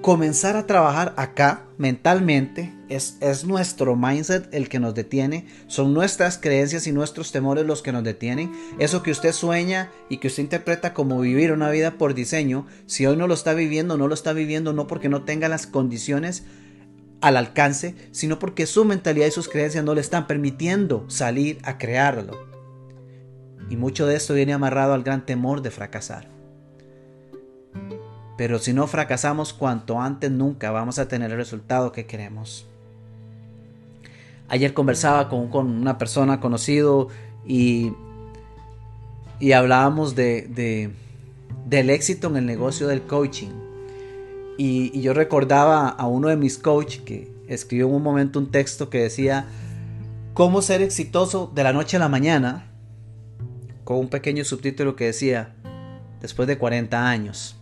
comenzar 0.00 0.56
a 0.56 0.68
trabajar 0.68 1.12
acá 1.16 1.64
mentalmente 1.76 2.72
es, 2.88 3.16
es, 3.20 3.44
nuestro 3.44 3.96
mindset 3.96 4.52
el 4.54 4.68
que 4.68 4.78
nos 4.78 4.94
detiene, 4.94 5.46
son 5.66 5.92
nuestras 5.92 6.38
creencias 6.38 6.86
y 6.86 6.92
nuestros 6.92 7.32
temores 7.32 7.66
los 7.66 7.82
que 7.82 7.90
nos 7.90 8.04
detienen. 8.04 8.52
Eso 8.78 9.02
que 9.02 9.10
usted 9.10 9.32
sueña 9.32 9.90
y 10.08 10.18
que 10.18 10.28
usted 10.28 10.44
interpreta 10.44 10.94
como 10.94 11.18
vivir 11.18 11.50
una 11.50 11.70
vida 11.70 11.98
por 11.98 12.14
diseño, 12.14 12.64
si 12.86 13.06
hoy 13.06 13.16
no 13.16 13.26
lo 13.26 13.34
está 13.34 13.54
viviendo, 13.54 13.96
no 13.96 14.06
lo 14.06 14.14
está 14.14 14.32
viviendo 14.32 14.72
no 14.72 14.86
porque 14.86 15.08
no 15.08 15.24
tenga 15.24 15.48
las 15.48 15.66
condiciones 15.66 16.44
al 17.22 17.36
alcance, 17.36 17.94
sino 18.10 18.38
porque 18.38 18.66
su 18.66 18.84
mentalidad 18.84 19.26
y 19.26 19.30
sus 19.30 19.48
creencias 19.48 19.84
no 19.84 19.94
le 19.94 20.00
están 20.00 20.26
permitiendo 20.26 21.04
salir 21.08 21.58
a 21.62 21.78
crearlo. 21.78 22.36
Y 23.70 23.76
mucho 23.76 24.06
de 24.06 24.16
esto 24.16 24.34
viene 24.34 24.52
amarrado 24.52 24.92
al 24.92 25.04
gran 25.04 25.24
temor 25.24 25.62
de 25.62 25.70
fracasar. 25.70 26.28
Pero 28.36 28.58
si 28.58 28.72
no 28.72 28.86
fracasamos 28.88 29.52
cuanto 29.52 30.00
antes, 30.00 30.30
nunca 30.30 30.72
vamos 30.72 30.98
a 30.98 31.06
tener 31.06 31.30
el 31.30 31.36
resultado 31.36 31.92
que 31.92 32.06
queremos. 32.06 32.66
Ayer 34.48 34.74
conversaba 34.74 35.28
con, 35.28 35.54
una 35.54 35.96
persona 35.98 36.40
conocido 36.40 37.08
y, 37.46 37.92
y 39.38 39.52
hablábamos 39.52 40.14
de, 40.16 40.92
del 41.66 41.90
éxito 41.90 42.26
en 42.28 42.36
el 42.36 42.46
negocio 42.46 42.88
del 42.88 43.02
coaching. 43.02 43.61
Y, 44.64 45.00
yo 45.00 45.12
recordaba 45.12 45.88
a 45.88 46.06
uno 46.06 46.28
de 46.28 46.36
mis 46.36 46.56
coaches 46.56 47.02
que 47.02 47.34
escribió 47.48 47.88
en 47.88 47.94
un 47.94 48.02
momento 48.04 48.38
un 48.38 48.52
texto 48.52 48.90
que 48.90 49.02
decía, 49.02 49.46
¿cómo 50.34 50.62
ser 50.62 50.82
exitoso 50.82 51.50
de 51.52 51.64
la 51.64 51.72
noche 51.72 51.96
a 51.96 51.98
la 51.98 52.08
mañana? 52.08 52.70
Con 53.82 53.96
un 53.96 54.08
pequeño 54.08 54.44
subtítulo 54.44 54.94
que 54.94 55.06
decía, 55.06 55.56
después 56.20 56.46
de 56.46 56.58
40 56.58 57.08
años. 57.08 57.56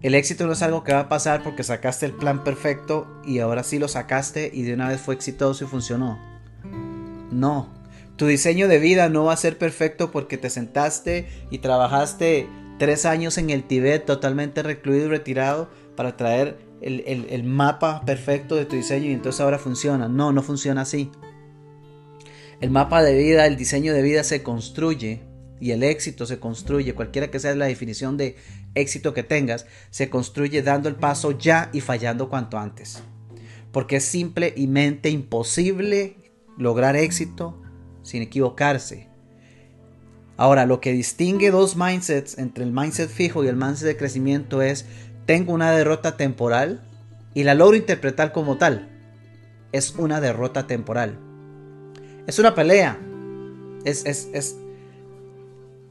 El 0.00 0.14
éxito 0.14 0.46
no 0.46 0.52
es 0.52 0.62
algo 0.62 0.84
que 0.84 0.92
va 0.92 1.00
a 1.00 1.08
pasar 1.08 1.42
porque 1.42 1.64
sacaste 1.64 2.06
el 2.06 2.12
plan 2.12 2.44
perfecto 2.44 3.08
y 3.24 3.40
ahora 3.40 3.64
sí 3.64 3.80
lo 3.80 3.88
sacaste 3.88 4.48
y 4.54 4.62
de 4.62 4.74
una 4.74 4.90
vez 4.90 5.00
fue 5.00 5.16
exitoso 5.16 5.64
y 5.64 5.66
funcionó. 5.66 6.20
No, 7.32 7.68
tu 8.14 8.26
diseño 8.26 8.68
de 8.68 8.78
vida 8.78 9.08
no 9.08 9.24
va 9.24 9.32
a 9.32 9.36
ser 9.36 9.58
perfecto 9.58 10.12
porque 10.12 10.38
te 10.38 10.50
sentaste 10.50 11.26
y 11.50 11.58
trabajaste 11.58 12.48
tres 12.82 13.06
años 13.06 13.38
en 13.38 13.50
el 13.50 13.62
Tibet 13.62 14.04
totalmente 14.04 14.60
recluido 14.60 15.06
y 15.06 15.08
retirado 15.08 15.70
para 15.94 16.16
traer 16.16 16.58
el, 16.80 17.04
el 17.06 17.44
mapa 17.44 18.04
perfecto 18.04 18.56
de 18.56 18.64
tu 18.64 18.74
diseño 18.74 19.08
y 19.08 19.12
entonces 19.12 19.40
ahora 19.40 19.60
funciona. 19.60 20.08
No, 20.08 20.32
no 20.32 20.42
funciona 20.42 20.80
así. 20.80 21.08
El 22.60 22.70
mapa 22.70 23.04
de 23.04 23.16
vida, 23.16 23.46
el 23.46 23.56
diseño 23.56 23.94
de 23.94 24.02
vida 24.02 24.24
se 24.24 24.42
construye 24.42 25.22
y 25.60 25.70
el 25.70 25.84
éxito 25.84 26.26
se 26.26 26.40
construye, 26.40 26.92
cualquiera 26.92 27.30
que 27.30 27.38
sea 27.38 27.54
la 27.54 27.66
definición 27.66 28.16
de 28.16 28.34
éxito 28.74 29.14
que 29.14 29.22
tengas, 29.22 29.64
se 29.90 30.10
construye 30.10 30.60
dando 30.62 30.88
el 30.88 30.96
paso 30.96 31.38
ya 31.38 31.70
y 31.72 31.82
fallando 31.82 32.28
cuanto 32.28 32.58
antes. 32.58 33.00
Porque 33.70 33.94
es 33.94 34.04
simplemente 34.04 35.08
imposible 35.08 36.16
lograr 36.58 36.96
éxito 36.96 37.62
sin 38.02 38.22
equivocarse. 38.22 39.11
Ahora, 40.36 40.66
lo 40.66 40.80
que 40.80 40.92
distingue 40.92 41.50
dos 41.50 41.76
mindsets 41.76 42.38
entre 42.38 42.64
el 42.64 42.72
mindset 42.72 43.10
fijo 43.10 43.44
y 43.44 43.48
el 43.48 43.56
mindset 43.56 43.86
de 43.86 43.96
crecimiento 43.96 44.62
es, 44.62 44.86
tengo 45.26 45.52
una 45.52 45.70
derrota 45.72 46.16
temporal 46.16 46.80
y 47.34 47.44
la 47.44 47.54
logro 47.54 47.76
interpretar 47.76 48.32
como 48.32 48.56
tal. 48.56 48.88
Es 49.72 49.94
una 49.96 50.20
derrota 50.20 50.66
temporal. 50.66 51.18
Es 52.26 52.38
una 52.38 52.54
pelea. 52.54 52.98
Es, 53.84 54.04
es, 54.06 54.28
es, 54.32 54.56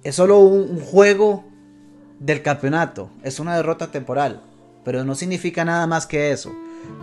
es 0.03 0.15
solo 0.15 0.39
un, 0.39 0.79
juego 0.79 1.45
del 2.19 2.41
campeonato, 2.41 3.09
es 3.23 3.39
una 3.39 3.55
derrota 3.55 3.91
temporal, 3.91 4.41
pero 4.83 5.03
no 5.03 5.15
significa 5.15 5.65
nada 5.65 5.87
más 5.87 6.05
que 6.05 6.31
eso. 6.31 6.51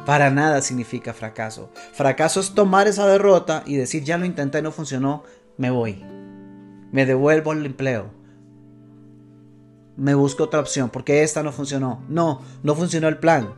Para 0.06 0.30
nada 0.30 0.60
significa 0.62 1.12
fracaso. 1.12 1.70
Fracaso 1.92 2.40
es 2.40 2.54
tomar 2.54 2.88
esa 2.88 3.06
derrota 3.06 3.62
y 3.66 3.76
decir 3.76 4.02
ya 4.02 4.18
lo 4.18 4.24
intenté, 4.24 4.62
no 4.62 4.72
funcionó, 4.72 5.22
me 5.56 5.70
voy. 5.70 6.02
Me 6.92 7.06
devuelvo 7.06 7.52
el 7.52 7.66
empleo. 7.66 8.10
Me 9.96 10.14
busco 10.14 10.44
otra 10.44 10.60
opción 10.60 10.90
porque 10.90 11.22
esta 11.22 11.42
no 11.42 11.52
funcionó. 11.52 12.02
No, 12.08 12.42
no 12.62 12.74
funcionó 12.74 13.08
el 13.08 13.18
plan. 13.18 13.52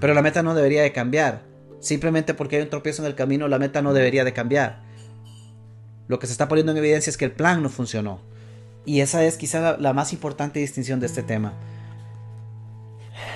Pero 0.00 0.14
la 0.14 0.22
meta 0.22 0.42
no 0.42 0.54
debería 0.54 0.82
de 0.82 0.92
cambiar. 0.92 1.42
Simplemente 1.80 2.34
porque 2.34 2.56
hay 2.56 2.62
un 2.62 2.70
tropiezo 2.70 3.02
en 3.02 3.08
el 3.08 3.16
camino, 3.16 3.48
la 3.48 3.58
meta 3.58 3.82
no 3.82 3.92
debería 3.92 4.24
de 4.24 4.32
cambiar. 4.32 4.82
Lo 6.06 6.18
que 6.18 6.26
se 6.26 6.32
está 6.32 6.48
poniendo 6.48 6.72
en 6.72 6.78
evidencia 6.78 7.10
es 7.10 7.16
que 7.16 7.24
el 7.24 7.32
plan 7.32 7.62
no 7.62 7.68
funcionó. 7.68 8.20
Y 8.84 9.00
esa 9.00 9.24
es 9.24 9.36
quizá 9.36 9.76
la, 9.78 9.92
más 9.92 10.12
importante 10.12 10.60
distinción 10.60 11.00
de 11.00 11.06
este 11.06 11.22
tema. 11.22 11.52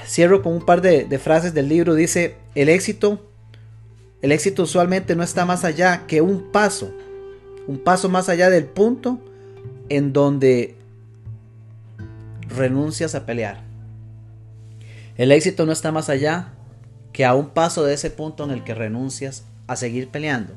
Cierro 0.07 0.43
con 0.43 0.53
un 0.53 0.65
par 0.65 0.81
de, 0.81 1.05
de 1.05 1.19
frases 1.19 1.55
del 1.55 1.69
libro. 1.69 1.95
Dice, 1.95 2.37
el 2.55 2.69
éxito, 2.69 3.29
el 4.23 4.33
éxito 4.33 4.63
usualmente 4.63 5.17
no 5.17 5.23
está 5.23 5.45
más 5.45 5.65
allá 5.65 6.07
que 6.07 6.21
un 6.21 6.53
paso. 6.53 6.93
Un 7.67 7.79
paso 7.79 8.09
más 8.09 8.29
allá 8.29 8.51
del 8.51 8.65
punto 8.65 9.19
en 9.89 10.13
donde 10.13 10.77
renuncias 12.49 13.15
a 13.15 13.27
pelear. 13.27 13.63
El 15.17 15.33
éxito 15.33 15.67
no 15.67 15.73
está 15.73 15.93
más 15.93 16.09
allá 16.09 16.53
que 17.13 17.25
a 17.25 17.35
un 17.35 17.49
paso 17.49 17.85
de 17.85 17.95
ese 17.95 18.11
punto 18.11 18.45
en 18.45 18.51
el 18.51 18.63
que 18.63 18.75
renuncias 18.75 19.45
a 19.67 19.77
seguir 19.77 20.09
peleando. 20.09 20.55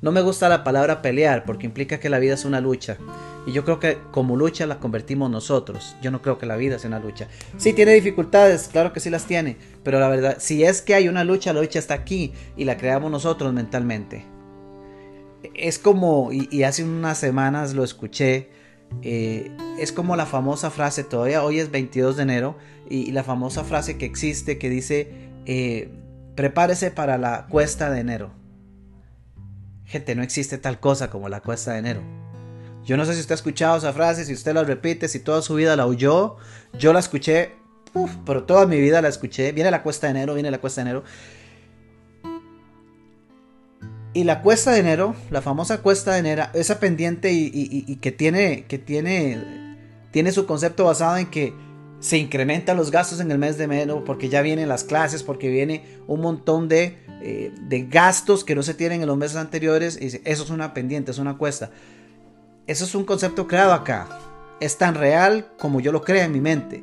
No 0.00 0.12
me 0.12 0.22
gusta 0.22 0.48
la 0.48 0.64
palabra 0.64 1.02
pelear 1.02 1.44
porque 1.44 1.66
implica 1.66 1.98
que 1.98 2.08
la 2.08 2.18
vida 2.18 2.34
es 2.34 2.44
una 2.44 2.60
lucha. 2.60 2.96
Y 3.46 3.52
yo 3.52 3.64
creo 3.64 3.80
que 3.80 3.98
como 4.10 4.36
lucha 4.36 4.66
la 4.66 4.78
convertimos 4.78 5.30
nosotros. 5.30 5.96
Yo 6.00 6.10
no 6.10 6.22
creo 6.22 6.38
que 6.38 6.46
la 6.46 6.56
vida 6.56 6.78
sea 6.78 6.88
una 6.88 7.00
lucha. 7.00 7.28
Sí 7.56 7.72
tiene 7.72 7.94
dificultades, 7.94 8.68
claro 8.68 8.92
que 8.92 9.00
sí 9.00 9.10
las 9.10 9.24
tiene. 9.24 9.56
Pero 9.82 9.98
la 9.98 10.08
verdad, 10.08 10.36
si 10.38 10.64
es 10.64 10.82
que 10.82 10.94
hay 10.94 11.08
una 11.08 11.24
lucha, 11.24 11.52
la 11.52 11.60
lucha 11.60 11.78
está 11.78 11.94
aquí 11.94 12.32
y 12.56 12.64
la 12.64 12.76
creamos 12.76 13.10
nosotros 13.10 13.52
mentalmente. 13.52 14.37
Es 15.54 15.78
como, 15.78 16.30
y, 16.32 16.62
hace 16.62 16.84
unas 16.84 17.18
semanas 17.18 17.74
lo 17.74 17.84
escuché, 17.84 18.50
eh, 19.02 19.50
es 19.78 19.92
como 19.92 20.16
la 20.16 20.26
famosa 20.26 20.70
frase, 20.70 21.04
todavía 21.04 21.44
hoy 21.44 21.60
es 21.60 21.70
22 21.70 22.16
de 22.16 22.22
enero, 22.22 22.56
y, 22.88 23.10
la 23.12 23.24
famosa 23.24 23.64
frase 23.64 23.98
que 23.98 24.06
existe 24.06 24.58
que 24.58 24.70
dice, 24.70 25.30
eh, 25.46 25.90
prepárese 26.34 26.90
para 26.90 27.18
la 27.18 27.46
cuesta 27.48 27.90
de 27.90 28.00
enero. 28.00 28.30
Gente, 29.84 30.14
no 30.14 30.22
existe 30.22 30.58
tal 30.58 30.80
cosa 30.80 31.10
como 31.10 31.28
la 31.28 31.40
cuesta 31.40 31.72
de 31.72 31.78
enero. 31.78 32.02
Yo 32.84 32.96
no 32.96 33.04
sé 33.04 33.14
si 33.14 33.20
usted 33.20 33.32
ha 33.32 33.34
escuchado 33.34 33.76
esa 33.76 33.92
frase, 33.92 34.24
si 34.24 34.32
usted 34.32 34.54
la 34.54 34.64
repite, 34.64 35.08
si 35.08 35.20
toda 35.20 35.42
su 35.42 35.54
vida 35.54 35.76
la 35.76 35.86
oyó. 35.86 36.36
Yo 36.78 36.92
la 36.92 37.00
escuché, 37.00 37.52
pero 38.24 38.44
toda 38.44 38.66
mi 38.66 38.80
vida 38.80 39.02
la 39.02 39.08
escuché. 39.08 39.52
Viene 39.52 39.70
la 39.70 39.82
cuesta 39.82 40.06
de 40.06 40.12
enero, 40.12 40.34
viene 40.34 40.50
la 40.50 40.58
cuesta 40.58 40.82
de 40.82 40.90
enero. 40.90 41.04
Y 44.18 44.24
la 44.24 44.42
cuesta 44.42 44.72
de 44.72 44.80
enero, 44.80 45.14
la 45.30 45.42
famosa 45.42 45.80
cuesta 45.80 46.14
de 46.14 46.18
enero, 46.18 46.46
esa 46.52 46.80
pendiente 46.80 47.30
y, 47.30 47.94
que, 48.00 48.10
tiene, 48.10 48.64
que 48.64 48.76
tiene, 48.76 49.76
tiene 50.10 50.32
su 50.32 50.44
concepto 50.44 50.86
basado 50.86 51.18
en 51.18 51.30
que 51.30 51.54
se 52.00 52.18
incrementan 52.18 52.76
los 52.76 52.90
gastos 52.90 53.20
en 53.20 53.30
el 53.30 53.38
mes 53.38 53.58
de 53.58 53.64
enero 53.66 54.02
porque 54.04 54.28
ya 54.28 54.42
vienen 54.42 54.68
las 54.68 54.82
clases, 54.82 55.22
porque 55.22 55.48
viene 55.50 55.84
un 56.08 56.20
montón 56.20 56.66
de, 56.68 56.98
eh, 57.22 57.52
de 57.68 57.84
gastos 57.84 58.42
que 58.42 58.56
no 58.56 58.64
se 58.64 58.74
tienen 58.74 59.02
en 59.02 59.06
los 59.06 59.16
meses 59.16 59.36
anteriores. 59.36 59.96
Y 60.02 60.06
eso 60.06 60.42
es 60.42 60.50
una 60.50 60.74
pendiente, 60.74 61.12
es 61.12 61.18
una 61.18 61.38
cuesta. 61.38 61.70
Eso 62.66 62.86
es 62.86 62.96
un 62.96 63.04
concepto 63.04 63.46
creado 63.46 63.72
acá. 63.72 64.08
Es 64.58 64.78
tan 64.78 64.96
real 64.96 65.52
como 65.60 65.78
yo 65.78 65.92
lo 65.92 66.02
creo 66.02 66.24
en 66.24 66.32
mi 66.32 66.40
mente. 66.40 66.82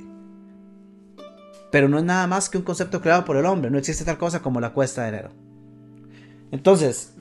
Pero 1.70 1.90
no 1.90 1.98
es 1.98 2.06
nada 2.06 2.28
más 2.28 2.48
que 2.48 2.58
un 2.58 2.64
concepto 2.64 3.02
creado 3.02 3.26
por 3.26 3.36
el 3.36 3.46
hombre. 3.46 3.70
No 3.70 3.78
existe 3.78 4.06
tal 4.06 4.18
cosa 4.18 4.42
como 4.42 4.62
la 4.62 4.72
cuesta 4.72 5.02
de 5.02 5.10
enero. 5.10 5.32
Entonces, 6.52 7.15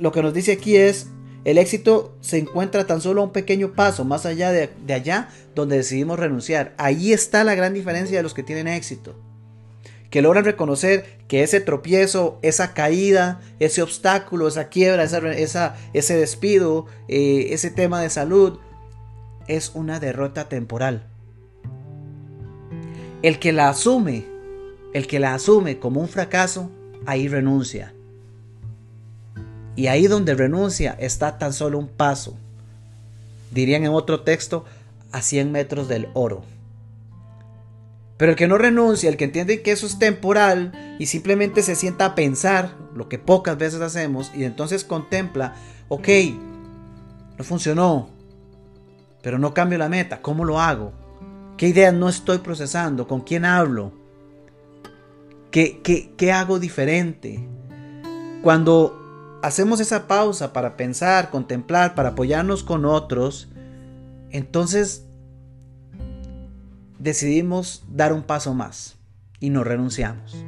lo 0.00 0.12
que 0.12 0.22
nos 0.22 0.34
dice 0.34 0.52
aquí 0.52 0.76
es, 0.76 1.08
el 1.44 1.58
éxito 1.58 2.16
se 2.20 2.38
encuentra 2.38 2.86
tan 2.86 3.00
solo 3.00 3.20
a 3.20 3.24
un 3.24 3.32
pequeño 3.32 3.72
paso 3.72 4.04
más 4.04 4.26
allá 4.26 4.50
de, 4.50 4.70
allá 4.92 5.28
donde 5.54 5.76
decidimos 5.76 6.18
renunciar. 6.18 6.74
Ahí 6.78 7.12
está 7.12 7.44
la 7.44 7.54
gran 7.54 7.74
diferencia 7.74 8.16
de 8.16 8.22
los 8.22 8.34
que 8.34 8.42
tienen 8.42 8.66
éxito. 8.66 9.14
Que 10.10 10.22
logran 10.22 10.44
reconocer 10.44 11.18
que 11.28 11.42
ese 11.42 11.60
tropiezo, 11.60 12.38
esa 12.42 12.74
caída, 12.74 13.40
ese 13.60 13.80
obstáculo, 13.82 14.48
esa 14.48 14.68
quiebra, 14.68 15.04
esa, 15.04 15.76
ese 15.92 16.16
despido, 16.16 16.86
eh, 17.08 17.48
ese 17.50 17.70
tema 17.70 18.02
de 18.02 18.10
salud, 18.10 18.58
es 19.46 19.70
una 19.74 20.00
derrota 20.00 20.48
temporal. 20.48 21.06
El 23.22 23.38
que 23.38 23.52
la 23.52 23.68
asume, 23.68 24.24
el 24.94 25.06
que 25.06 25.20
la 25.20 25.34
asume 25.34 25.78
como 25.78 26.00
un 26.00 26.08
fracaso, 26.08 26.70
ahí 27.06 27.28
renuncia. 27.28 27.94
Y 29.76 29.86
ahí 29.86 30.06
donde 30.06 30.34
renuncia 30.34 30.96
está 30.98 31.38
tan 31.38 31.52
solo 31.52 31.78
un 31.78 31.88
paso, 31.88 32.36
dirían 33.50 33.84
en 33.84 33.92
otro 33.92 34.22
texto, 34.22 34.64
a 35.12 35.22
100 35.22 35.52
metros 35.52 35.88
del 35.88 36.08
oro. 36.14 36.42
Pero 38.16 38.32
el 38.32 38.36
que 38.36 38.48
no 38.48 38.58
renuncia, 38.58 39.08
el 39.08 39.16
que 39.16 39.24
entiende 39.24 39.62
que 39.62 39.72
eso 39.72 39.86
es 39.86 39.98
temporal 39.98 40.96
y 40.98 41.06
simplemente 41.06 41.62
se 41.62 41.74
sienta 41.74 42.04
a 42.04 42.14
pensar, 42.14 42.76
lo 42.94 43.08
que 43.08 43.18
pocas 43.18 43.56
veces 43.56 43.80
hacemos, 43.80 44.30
y 44.34 44.44
entonces 44.44 44.84
contempla, 44.84 45.54
ok, 45.88 46.08
no 47.38 47.44
funcionó, 47.44 48.10
pero 49.22 49.38
no 49.38 49.54
cambio 49.54 49.78
la 49.78 49.88
meta, 49.88 50.20
¿cómo 50.20 50.44
lo 50.44 50.60
hago? 50.60 50.92
¿Qué 51.56 51.68
ideas 51.68 51.94
no 51.94 52.08
estoy 52.08 52.38
procesando? 52.38 53.08
¿Con 53.08 53.22
quién 53.22 53.46
hablo? 53.46 53.92
¿Qué, 55.50 55.80
qué, 55.82 56.12
qué 56.16 56.32
hago 56.32 56.58
diferente? 56.58 57.40
Cuando 58.42 58.99
hacemos 59.42 59.80
esa 59.80 60.06
pausa 60.06 60.52
para 60.52 60.76
pensar, 60.76 61.30
contemplar, 61.30 61.94
para 61.94 62.10
apoyarnos 62.10 62.62
con 62.62 62.84
otros, 62.84 63.48
entonces 64.30 65.04
decidimos 66.98 67.84
dar 67.88 68.12
un 68.12 68.22
paso 68.22 68.54
más 68.54 68.96
y 69.40 69.50
no 69.50 69.64
renunciamos. 69.64 70.44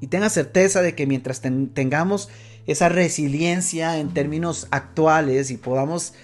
Y 0.00 0.08
tenga 0.08 0.28
certeza 0.28 0.82
de 0.82 0.94
que 0.94 1.06
mientras 1.06 1.40
tengamos 1.40 2.28
esa 2.66 2.88
resiliencia 2.88 3.98
en 3.98 4.12
términos 4.12 4.66
actuales 4.70 5.50
y 5.50 5.56
podamos 5.56 6.14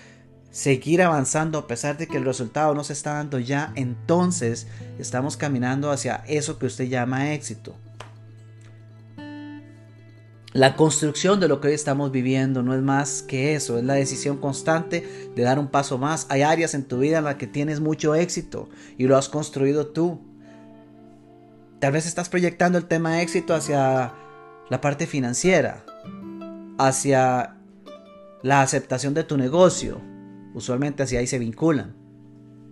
seguir 0.50 1.02
avanzando 1.02 1.58
a 1.58 1.66
pesar 1.66 1.96
de 1.96 2.08
que 2.08 2.16
el 2.16 2.24
resultado 2.24 2.74
no 2.74 2.82
se 2.82 2.92
está 2.92 3.14
dando 3.14 3.38
ya, 3.38 3.72
entonces 3.76 4.66
estamos 4.98 5.36
caminando 5.36 5.90
hacia 5.92 6.24
eso 6.26 6.58
que 6.58 6.66
usted 6.66 6.88
llama 6.88 7.32
éxito. 7.32 7.76
La 10.52 10.74
construcción 10.74 11.38
de 11.38 11.46
lo 11.46 11.60
que 11.60 11.68
hoy 11.68 11.74
estamos 11.74 12.10
viviendo 12.10 12.64
no 12.64 12.74
es 12.74 12.82
más 12.82 13.22
que 13.22 13.54
eso, 13.54 13.78
es 13.78 13.84
la 13.84 13.94
decisión 13.94 14.38
constante 14.38 15.30
de 15.36 15.42
dar 15.44 15.60
un 15.60 15.68
paso 15.68 15.96
más. 15.96 16.26
Hay 16.28 16.42
áreas 16.42 16.74
en 16.74 16.84
tu 16.84 16.98
vida 16.98 17.18
en 17.18 17.24
las 17.24 17.36
que 17.36 17.46
tienes 17.46 17.78
mucho 17.78 18.16
éxito 18.16 18.68
y 18.98 19.06
lo 19.06 19.16
has 19.16 19.28
construido 19.28 19.86
tú. 19.86 20.20
Tal 21.78 21.92
vez 21.92 22.04
estás 22.04 22.28
proyectando 22.28 22.78
el 22.78 22.86
tema 22.86 23.22
éxito 23.22 23.54
hacia 23.54 24.12
la 24.68 24.80
parte 24.80 25.06
financiera, 25.06 25.84
hacia 26.78 27.56
la 28.42 28.62
aceptación 28.62 29.14
de 29.14 29.22
tu 29.22 29.36
negocio. 29.36 30.00
Usualmente 30.52 31.04
hacia 31.04 31.20
ahí 31.20 31.28
se 31.28 31.38
vinculan. 31.38 31.94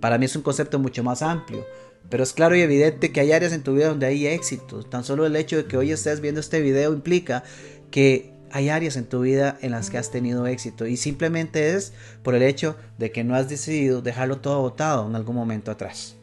Para 0.00 0.18
mí 0.18 0.24
es 0.24 0.34
un 0.34 0.42
concepto 0.42 0.80
mucho 0.80 1.04
más 1.04 1.22
amplio. 1.22 1.64
Pero 2.10 2.22
es 2.22 2.32
claro 2.32 2.56
y 2.56 2.60
evidente 2.60 3.12
que 3.12 3.20
hay 3.20 3.32
áreas 3.32 3.52
en 3.52 3.62
tu 3.62 3.74
vida 3.74 3.88
donde 3.88 4.06
hay 4.06 4.26
éxito. 4.26 4.82
Tan 4.82 5.04
solo 5.04 5.26
el 5.26 5.36
hecho 5.36 5.56
de 5.56 5.66
que 5.66 5.76
hoy 5.76 5.92
estés 5.92 6.20
viendo 6.20 6.40
este 6.40 6.60
video 6.60 6.92
implica 6.92 7.44
que 7.90 8.32
hay 8.50 8.70
áreas 8.70 8.96
en 8.96 9.04
tu 9.04 9.20
vida 9.20 9.58
en 9.60 9.72
las 9.72 9.90
que 9.90 9.98
has 9.98 10.10
tenido 10.10 10.46
éxito 10.46 10.86
y 10.86 10.96
simplemente 10.96 11.74
es 11.74 11.92
por 12.22 12.34
el 12.34 12.42
hecho 12.42 12.76
de 12.96 13.10
que 13.10 13.22
no 13.24 13.34
has 13.34 13.50
decidido 13.50 14.00
dejarlo 14.00 14.38
todo 14.38 14.62
botado 14.62 15.06
en 15.06 15.16
algún 15.16 15.36
momento 15.36 15.70
atrás. 15.70 16.16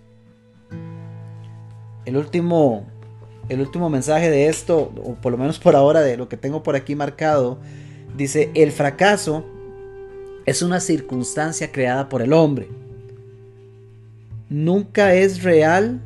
El 2.05 2.17
último, 2.17 2.87
el 3.49 3.61
último 3.61 3.89
mensaje 3.89 4.31
de 4.31 4.47
esto, 4.47 4.91
o 5.03 5.15
por 5.15 5.31
lo 5.31 5.37
menos 5.37 5.59
por 5.59 5.75
ahora 5.75 6.01
de 6.01 6.17
lo 6.17 6.27
que 6.27 6.37
tengo 6.37 6.63
por 6.63 6.75
aquí 6.75 6.95
marcado, 6.95 7.59
dice, 8.17 8.51
el 8.55 8.71
fracaso 8.71 9.45
es 10.47 10.63
una 10.63 10.79
circunstancia 10.79 11.71
creada 11.71 12.09
por 12.09 12.23
el 12.23 12.33
hombre 12.33 12.69
nunca 14.49 15.13
es 15.13 15.43
real 15.43 16.01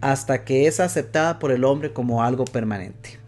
hasta 0.00 0.44
que 0.44 0.66
es 0.66 0.80
aceptada 0.80 1.38
por 1.38 1.50
el 1.50 1.64
hombre 1.64 1.92
como 1.92 2.22
algo 2.22 2.44
permanente. 2.44 3.18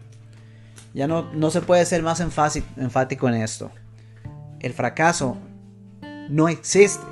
Ya 0.94 1.06
no, 1.06 1.32
no 1.32 1.50
se 1.50 1.60
puede 1.60 1.84
ser 1.84 2.02
más 2.02 2.20
enfático 2.20 3.28
en 3.28 3.34
esto. 3.34 3.70
El 4.60 4.72
fracaso 4.72 5.36
no 6.28 6.48
existe. 6.48 7.04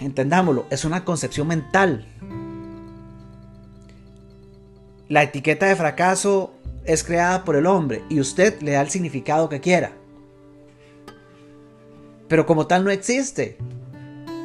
Entendámoslo, 0.00 0.66
es 0.70 0.84
una 0.84 1.04
concepción 1.04 1.48
mental. 1.48 2.06
La 5.08 5.22
etiqueta 5.22 5.66
de 5.66 5.76
fracaso 5.76 6.54
es 6.84 7.04
creada 7.04 7.44
por 7.44 7.56
el 7.56 7.66
hombre 7.66 8.04
y 8.08 8.20
usted 8.20 8.60
le 8.62 8.72
da 8.72 8.80
el 8.80 8.90
significado 8.90 9.48
que 9.48 9.60
quiera. 9.60 9.92
Pero 12.28 12.46
como 12.46 12.66
tal 12.66 12.84
no 12.84 12.90
existe. 12.90 13.58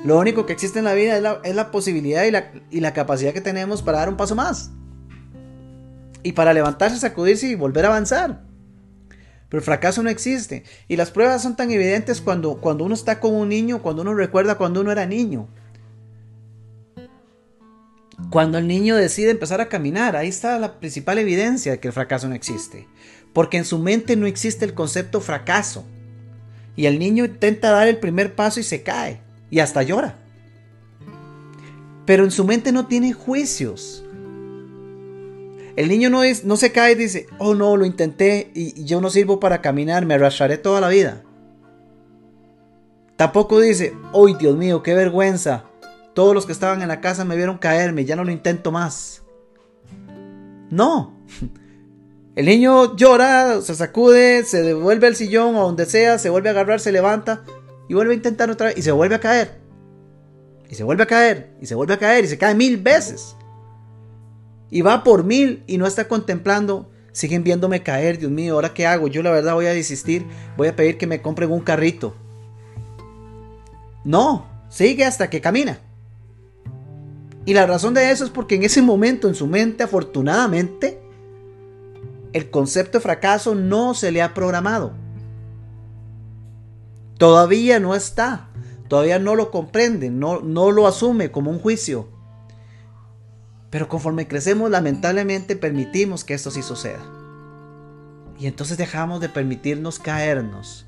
Lo 0.06 0.20
único 0.20 0.46
que 0.46 0.54
existe 0.54 0.78
en 0.78 0.86
la 0.86 0.94
vida 0.94 1.18
es 1.44 1.56
la, 1.56 1.72
posibilidad 1.72 2.26
y 2.70 2.80
la, 2.80 2.94
capacidad 2.94 3.34
que 3.34 3.42
tenemos 3.42 3.82
para 3.82 3.98
dar 3.98 4.10
un 4.10 4.18
paso 4.18 4.36
más. 4.36 4.70
Y 6.22 6.34
para 6.34 6.54
levantarse, 6.54 7.00
sacudirse 7.00 7.48
y 7.48 7.56
volver 7.56 7.86
a 7.86 7.88
avanzar. 7.88 8.44
Pero 9.50 9.60
el 9.62 9.66
fracaso 9.66 10.04
no 10.04 10.12
existe. 10.12 10.64
Y 10.88 10.96
las 10.96 11.10
pruebas 11.10 11.42
son 11.42 11.56
tan 11.56 11.72
evidentes 11.72 12.22
cuando, 12.22 12.62
cuando 12.62 12.84
uno 12.84 12.94
está 12.94 13.20
con 13.20 13.34
un 13.34 13.50
niño, 13.50 13.82
cuando 13.82 14.04
uno 14.04 14.14
recuerda 14.14 14.60
cuando 14.60 14.82
uno 14.82 14.92
era 14.92 15.08
niño. 15.08 15.48
Cuando 18.30 18.60
el 18.60 18.68
niño 18.68 18.96
decide 18.98 19.32
empezar 19.32 19.60
a 19.60 19.70
caminar, 19.70 20.16
ahí 20.16 20.28
está 20.28 20.60
la 20.60 20.80
principal 20.80 21.18
evidencia 21.18 21.72
de 21.72 21.80
que 21.80 21.88
el 21.88 21.94
fracaso 21.96 22.30
no 22.30 22.36
existe. 22.36 22.88
Porque 23.34 23.58
en 23.58 23.66
su 23.66 23.80
mente 23.80 24.16
no 24.16 24.28
existe 24.28 24.66
el 24.66 24.76
concepto 24.76 25.20
fracaso. 25.20 25.84
Y 26.76 26.86
el 26.86 27.00
niño 27.00 27.26
intenta 27.26 27.72
dar 27.72 27.88
el 27.88 27.98
primer 27.98 28.36
paso 28.36 28.60
y 28.60 28.64
se 28.64 28.84
cae 28.84 29.25
y 29.50 29.60
hasta 29.60 29.84
llora. 29.84 30.16
Pero 32.06 32.24
en 32.24 32.32
su 32.32 32.46
mente 32.46 32.72
no 32.72 32.88
tiene 32.88 33.14
juicios. 33.14 34.04
El 35.76 35.90
niño 35.90 36.10
no, 36.10 36.24
es, 36.24 36.46
no 36.46 36.56
se 36.56 36.72
cae 36.72 36.94
y 36.94 36.96
dice, 36.96 37.28
oh 37.38 37.54
no, 37.54 37.76
lo 37.76 37.86
intenté 37.86 38.52
y, 38.54 38.86
yo 38.86 39.02
no 39.02 39.10
sirvo 39.10 39.40
para 39.40 39.62
caminar, 39.62 40.06
me 40.06 40.14
arrastraré 40.14 40.58
toda 40.58 40.80
la 40.80 40.88
vida. 40.88 41.24
Tampoco 43.18 43.60
dice, 43.60 43.94
oh 44.14 44.28
Dios 44.28 44.56
mío, 44.56 44.84
qué 44.84 44.94
vergüenza. 44.94 45.66
Todos 46.14 46.34
los 46.34 46.46
que 46.46 46.54
estaban 46.54 46.82
en 46.82 46.88
la 46.88 47.02
casa 47.02 47.26
me 47.26 47.36
vieron 47.36 47.58
caerme, 47.58 48.06
ya 48.06 48.16
no 48.16 48.24
lo 48.24 48.32
intento 48.32 48.72
más. 48.72 49.24
No. 50.70 51.14
El 52.36 52.46
niño 52.46 52.96
llora, 52.96 53.62
se 53.62 53.76
sacude, 53.76 54.44
se 54.44 54.62
devuelve 54.62 55.08
al 55.08 55.16
sillón 55.16 55.56
o 55.56 55.64
donde 55.64 55.86
sea, 55.86 56.20
se 56.20 56.30
vuelve 56.30 56.50
a 56.50 56.52
agarrar, 56.52 56.82
se 56.82 56.92
levanta 56.92 57.44
y 57.88 57.94
vuelve 57.94 58.14
a 58.14 58.18
intentar 58.18 58.50
otra 58.50 58.68
vez 58.68 58.78
y 58.78 58.82
se 58.82 58.92
vuelve 58.92 59.16
a 59.16 59.20
caer. 59.20 59.60
Y 60.70 60.76
se 60.76 60.84
vuelve 60.84 61.04
a 61.04 61.08
caer, 61.08 61.56
y 61.62 61.68
se 61.68 61.76
vuelve 61.76 61.94
a 61.94 62.00
caer, 62.00 62.26
y 62.26 62.28
se 62.28 62.38
cae 62.38 62.56
mil 62.56 62.78
veces. 62.78 63.36
Y 64.72 64.82
va 64.82 65.04
por 65.04 65.24
mil 65.24 65.64
y 65.68 65.78
no 65.78 65.86
está 65.86 66.08
contemplando 66.08 66.90
siguen 67.16 67.46
viéndome 67.46 67.82
caer, 67.82 68.18
Dios 68.18 68.30
mío, 68.30 68.56
¿ahora 68.56 68.74
qué 68.74 68.86
hago? 68.86 69.08
Yo 69.08 69.24
la 69.24 69.32
verdad 69.32 69.54
voy 69.54 69.68
a 69.68 69.74
desistir, 69.74 70.26
voy 70.58 70.68
a 70.68 70.76
pedir 70.76 70.98
que 70.98 71.08
me 71.08 71.22
compren 71.22 71.50
un 71.50 71.62
carrito. 71.62 72.14
No, 74.04 74.46
sigue 74.68 75.06
hasta 75.06 75.30
que 75.30 75.40
camina. 75.40 75.80
Y 77.46 77.54
la 77.54 77.66
razón 77.66 77.94
de 77.94 78.12
eso 78.12 78.26
es 78.26 78.32
porque 78.32 78.56
en 78.56 78.64
ese 78.64 78.82
momento 78.82 79.30
en 79.30 79.36
su 79.36 79.48
mente, 79.48 79.84
afortunadamente, 79.84 81.00
el 82.34 82.50
concepto 82.50 82.98
de 82.98 83.04
fracaso 83.04 83.56
no 83.56 83.94
se 83.94 84.12
le 84.12 84.22
ha 84.22 84.34
programado. 84.34 84.92
Todavía 87.18 87.80
no 87.80 87.96
está, 87.96 88.50
todavía 88.88 89.20
no 89.20 89.36
lo 89.36 89.52
comprende, 89.52 90.10
no, 90.10 90.42
no 90.42 90.72
lo 90.72 90.88
asume 90.88 91.32
como 91.32 91.50
un 91.50 91.60
juicio. 91.60 92.10
Pero 93.70 93.88
conforme 93.88 94.28
crecemos, 94.28 94.70
lamentablemente 94.70 95.56
permitimos 95.56 96.24
que 96.24 96.34
esto 96.34 96.52
sí 96.52 96.62
suceda. 96.62 97.04
Y 98.38 98.48
entonces 98.48 98.78
dejamos 98.78 99.22
de 99.22 99.30
permitirnos 99.30 100.00
caernos. 100.00 100.86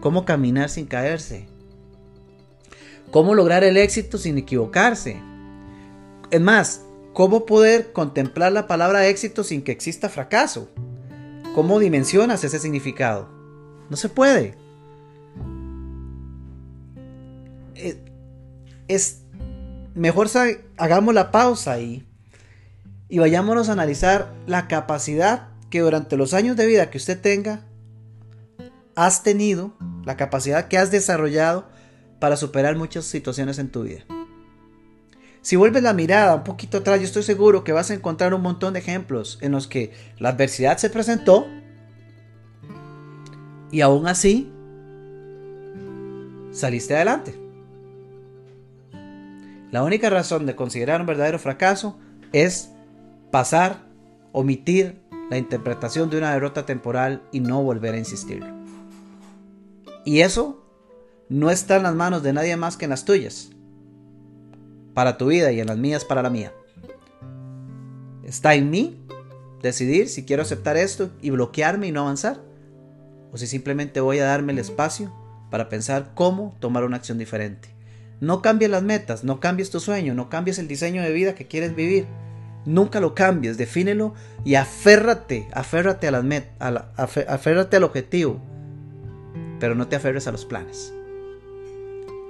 ¿Cómo 0.00 0.24
caminar 0.24 0.70
sin 0.70 0.86
caerse? 0.86 1.46
¿Cómo 3.10 3.34
lograr 3.34 3.62
el 3.62 3.76
éxito 3.76 4.18
sin 4.18 4.38
equivocarse? 4.38 5.22
Es 6.30 6.40
más, 6.40 6.84
¿cómo 7.12 7.46
poder 7.46 7.92
contemplar 7.92 8.50
la 8.50 8.66
palabra 8.66 9.06
éxito 9.06 9.44
sin 9.44 9.62
que 9.62 9.70
exista 9.70 10.08
fracaso? 10.08 10.68
¿Cómo 11.54 11.78
dimensionas 11.78 12.42
ese 12.42 12.58
significado? 12.58 13.28
No 13.88 13.96
se 13.96 14.08
puede. 14.08 14.63
Eh, 17.74 18.04
es, 18.88 19.22
mejor 19.94 20.28
hagamos 20.76 21.14
la 21.14 21.30
pausa 21.30 21.72
ahí 21.72 22.06
y 23.08 23.18
vayámonos 23.18 23.68
a 23.68 23.72
analizar 23.72 24.34
la 24.46 24.68
capacidad 24.68 25.48
que 25.70 25.80
durante 25.80 26.16
los 26.16 26.34
años 26.34 26.56
de 26.56 26.66
vida 26.66 26.90
que 26.90 26.98
usted 26.98 27.20
tenga 27.20 27.64
has 28.96 29.22
tenido, 29.22 29.74
la 30.04 30.16
capacidad 30.16 30.68
que 30.68 30.78
has 30.78 30.90
desarrollado 30.90 31.66
para 32.20 32.36
superar 32.36 32.76
muchas 32.76 33.04
situaciones 33.04 33.58
en 33.58 33.70
tu 33.70 33.82
vida. 33.82 34.04
Si 35.42 35.56
vuelves 35.56 35.82
la 35.82 35.92
mirada 35.92 36.36
un 36.36 36.44
poquito 36.44 36.78
atrás, 36.78 37.00
yo 37.00 37.04
estoy 37.04 37.22
seguro 37.22 37.64
que 37.64 37.72
vas 37.72 37.90
a 37.90 37.94
encontrar 37.94 38.32
un 38.32 38.40
montón 38.40 38.72
de 38.72 38.78
ejemplos 38.78 39.38
en 39.42 39.52
los 39.52 39.66
que 39.66 39.92
la 40.18 40.30
adversidad 40.30 40.78
se 40.78 40.88
presentó 40.88 41.46
y 43.70 43.80
aún 43.82 44.06
así 44.06 44.50
saliste 46.52 46.94
adelante. 46.94 47.43
La 49.74 49.82
única 49.82 50.08
razón 50.08 50.46
de 50.46 50.54
considerar 50.54 51.00
un 51.00 51.08
verdadero 51.08 51.36
fracaso 51.40 51.98
es 52.32 52.70
pasar, 53.32 53.88
omitir 54.30 55.02
la 55.30 55.36
interpretación 55.36 56.10
de 56.10 56.18
una 56.18 56.32
derrota 56.32 56.64
temporal 56.64 57.24
y 57.32 57.40
no 57.40 57.60
volver 57.60 57.94
a 57.94 57.98
insistir. 57.98 58.44
Y 60.04 60.20
eso 60.20 60.64
no 61.28 61.50
está 61.50 61.74
en 61.74 61.82
las 61.82 61.94
manos 61.96 62.22
de 62.22 62.32
nadie 62.32 62.56
más 62.56 62.76
que 62.76 62.84
en 62.84 62.90
las 62.90 63.04
tuyas, 63.04 63.50
para 64.94 65.18
tu 65.18 65.26
vida 65.26 65.50
y 65.50 65.58
en 65.58 65.66
las 65.66 65.76
mías 65.76 66.04
para 66.04 66.22
la 66.22 66.30
mía. 66.30 66.52
Está 68.22 68.54
en 68.54 68.70
mí 68.70 69.04
decidir 69.60 70.08
si 70.08 70.24
quiero 70.24 70.42
aceptar 70.42 70.76
esto 70.76 71.10
y 71.20 71.30
bloquearme 71.30 71.88
y 71.88 71.90
no 71.90 72.02
avanzar, 72.02 72.40
o 73.32 73.36
si 73.36 73.48
simplemente 73.48 73.98
voy 73.98 74.20
a 74.20 74.26
darme 74.26 74.52
el 74.52 74.60
espacio 74.60 75.12
para 75.50 75.68
pensar 75.68 76.12
cómo 76.14 76.54
tomar 76.60 76.84
una 76.84 76.98
acción 76.98 77.18
diferente. 77.18 77.74
No 78.24 78.40
cambies 78.40 78.70
las 78.70 78.82
metas, 78.82 79.22
no 79.22 79.38
cambies 79.38 79.70
tu 79.70 79.80
sueño, 79.80 80.14
no 80.14 80.30
cambies 80.30 80.58
el 80.58 80.66
diseño 80.66 81.02
de 81.02 81.12
vida 81.12 81.34
que 81.34 81.46
quieres 81.46 81.76
vivir. 81.76 82.06
Nunca 82.64 82.98
lo 82.98 83.14
cambies, 83.14 83.58
defínelo 83.58 84.14
y 84.46 84.54
aférrate, 84.54 85.46
aférrate 85.52 86.08
a 86.08 86.10
las 86.10 86.24
metas, 86.24 86.84
aférrate 86.96 87.76
al 87.76 87.84
objetivo, 87.84 88.40
pero 89.60 89.74
no 89.74 89.88
te 89.88 89.96
aferres 89.96 90.26
a 90.26 90.32
los 90.32 90.46
planes. 90.46 90.94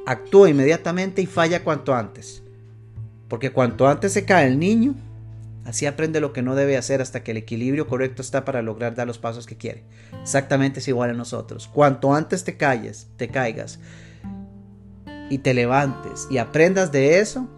Actúa 0.04 0.50
inmediatamente 0.50 1.22
y 1.22 1.26
falla 1.26 1.62
cuanto 1.62 1.94
antes, 1.94 2.42
porque 3.28 3.52
cuanto 3.52 3.86
antes 3.86 4.12
se 4.12 4.24
cae 4.24 4.48
el 4.48 4.58
niño, 4.58 4.96
así 5.64 5.86
aprende 5.86 6.20
lo 6.20 6.32
que 6.32 6.42
no 6.42 6.56
debe 6.56 6.76
hacer 6.76 7.02
hasta 7.02 7.22
que 7.22 7.30
el 7.30 7.36
equilibrio 7.36 7.86
correcto 7.86 8.20
está 8.20 8.44
para 8.44 8.62
lograr 8.62 8.96
dar 8.96 9.06
los 9.06 9.18
pasos 9.18 9.46
que 9.46 9.56
quiere. 9.56 9.84
Exactamente 10.20 10.80
es 10.80 10.88
igual 10.88 11.10
a 11.10 11.14
nosotros. 11.14 11.68
Cuanto 11.72 12.12
antes 12.12 12.42
te 12.42 12.56
calles, 12.56 13.06
te 13.16 13.28
caigas 13.28 13.78
y 15.30 15.38
te 15.38 15.54
levantes 15.54 16.26
y 16.30 16.38
aprendas 16.38 16.92
de 16.92 17.18
eso, 17.20 17.48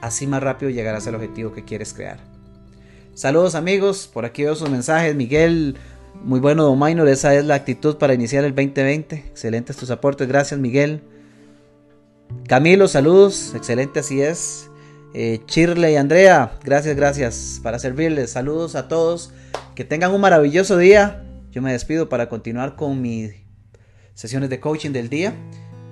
así 0.00 0.26
más 0.26 0.42
rápido 0.42 0.70
llegarás 0.70 1.06
al 1.06 1.14
objetivo 1.14 1.52
que 1.52 1.64
quieres 1.64 1.92
crear. 1.92 2.18
Saludos 3.14 3.54
amigos, 3.54 4.10
por 4.12 4.24
aquí 4.24 4.42
veo 4.42 4.56
sus 4.56 4.68
mensajes. 4.68 5.14
Miguel, 5.14 5.76
muy 6.24 6.40
bueno, 6.40 6.64
Don 6.64 6.78
Minor, 6.78 7.08
esa 7.08 7.34
es 7.34 7.44
la 7.44 7.54
actitud 7.54 7.96
para 7.96 8.14
iniciar 8.14 8.44
el 8.44 8.54
2020. 8.54 9.16
Excelentes 9.16 9.76
tus 9.76 9.90
aportes, 9.90 10.26
gracias 10.26 10.58
Miguel. 10.58 11.02
Camilo, 12.48 12.88
saludos, 12.88 13.52
excelente 13.54 14.00
así 14.00 14.20
es. 14.20 14.68
Eh, 15.14 15.40
y 15.46 15.94
Andrea, 15.94 16.58
gracias, 16.64 16.96
gracias 16.96 17.60
para 17.62 17.78
servirles. 17.78 18.30
Saludos 18.30 18.74
a 18.74 18.88
todos, 18.88 19.32
que 19.76 19.84
tengan 19.84 20.12
un 20.12 20.20
maravilloso 20.20 20.76
día. 20.76 21.24
Yo 21.52 21.62
me 21.62 21.70
despido 21.70 22.08
para 22.08 22.28
continuar 22.28 22.74
con 22.74 23.00
mis 23.00 23.32
sesiones 24.14 24.50
de 24.50 24.58
coaching 24.58 24.90
del 24.90 25.08
día 25.08 25.34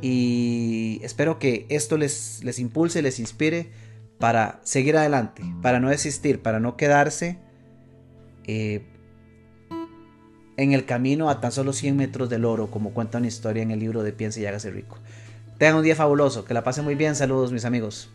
y 0.03 1.01
espero 1.03 1.39
que 1.39 1.65
esto 1.71 1.97
les, 1.97 2.43
les 2.43 2.59
impulse, 2.59 3.01
les 3.01 3.21
inspire 3.21 3.71
para 4.19 4.61
seguir 4.65 4.97
adelante, 4.97 5.43
para 5.63 5.81
no 5.81 5.89
desistir, 5.89 6.43
para 6.43 6.61
no 6.61 6.77
quedarse 6.77 7.39
eh, 8.47 8.83
en 10.57 10.73
el 10.73 10.85
camino 10.85 11.31
a 11.31 11.41
tan 11.41 11.53
solo 11.53 11.73
100 11.73 11.97
metros 11.97 12.29
del 12.29 12.45
oro, 12.45 12.71
como 12.71 12.93
cuenta 12.93 13.19
una 13.19 13.29
historia 13.29 13.63
en 13.63 13.71
el 13.71 13.79
libro 13.79 14.03
de 14.03 14.13
Piense 14.13 14.41
y 14.41 14.47
hágase 14.47 14.71
rico. 14.71 14.99
Tengan 15.59 15.77
un 15.77 15.85
día 15.85 15.97
fabuloso, 15.97 16.45
que 16.45 16.53
la 16.53 16.65
pasen 16.65 16.85
muy 16.85 16.97
bien, 16.97 17.15
saludos 17.15 17.53
mis 17.53 17.65
amigos. 17.65 18.11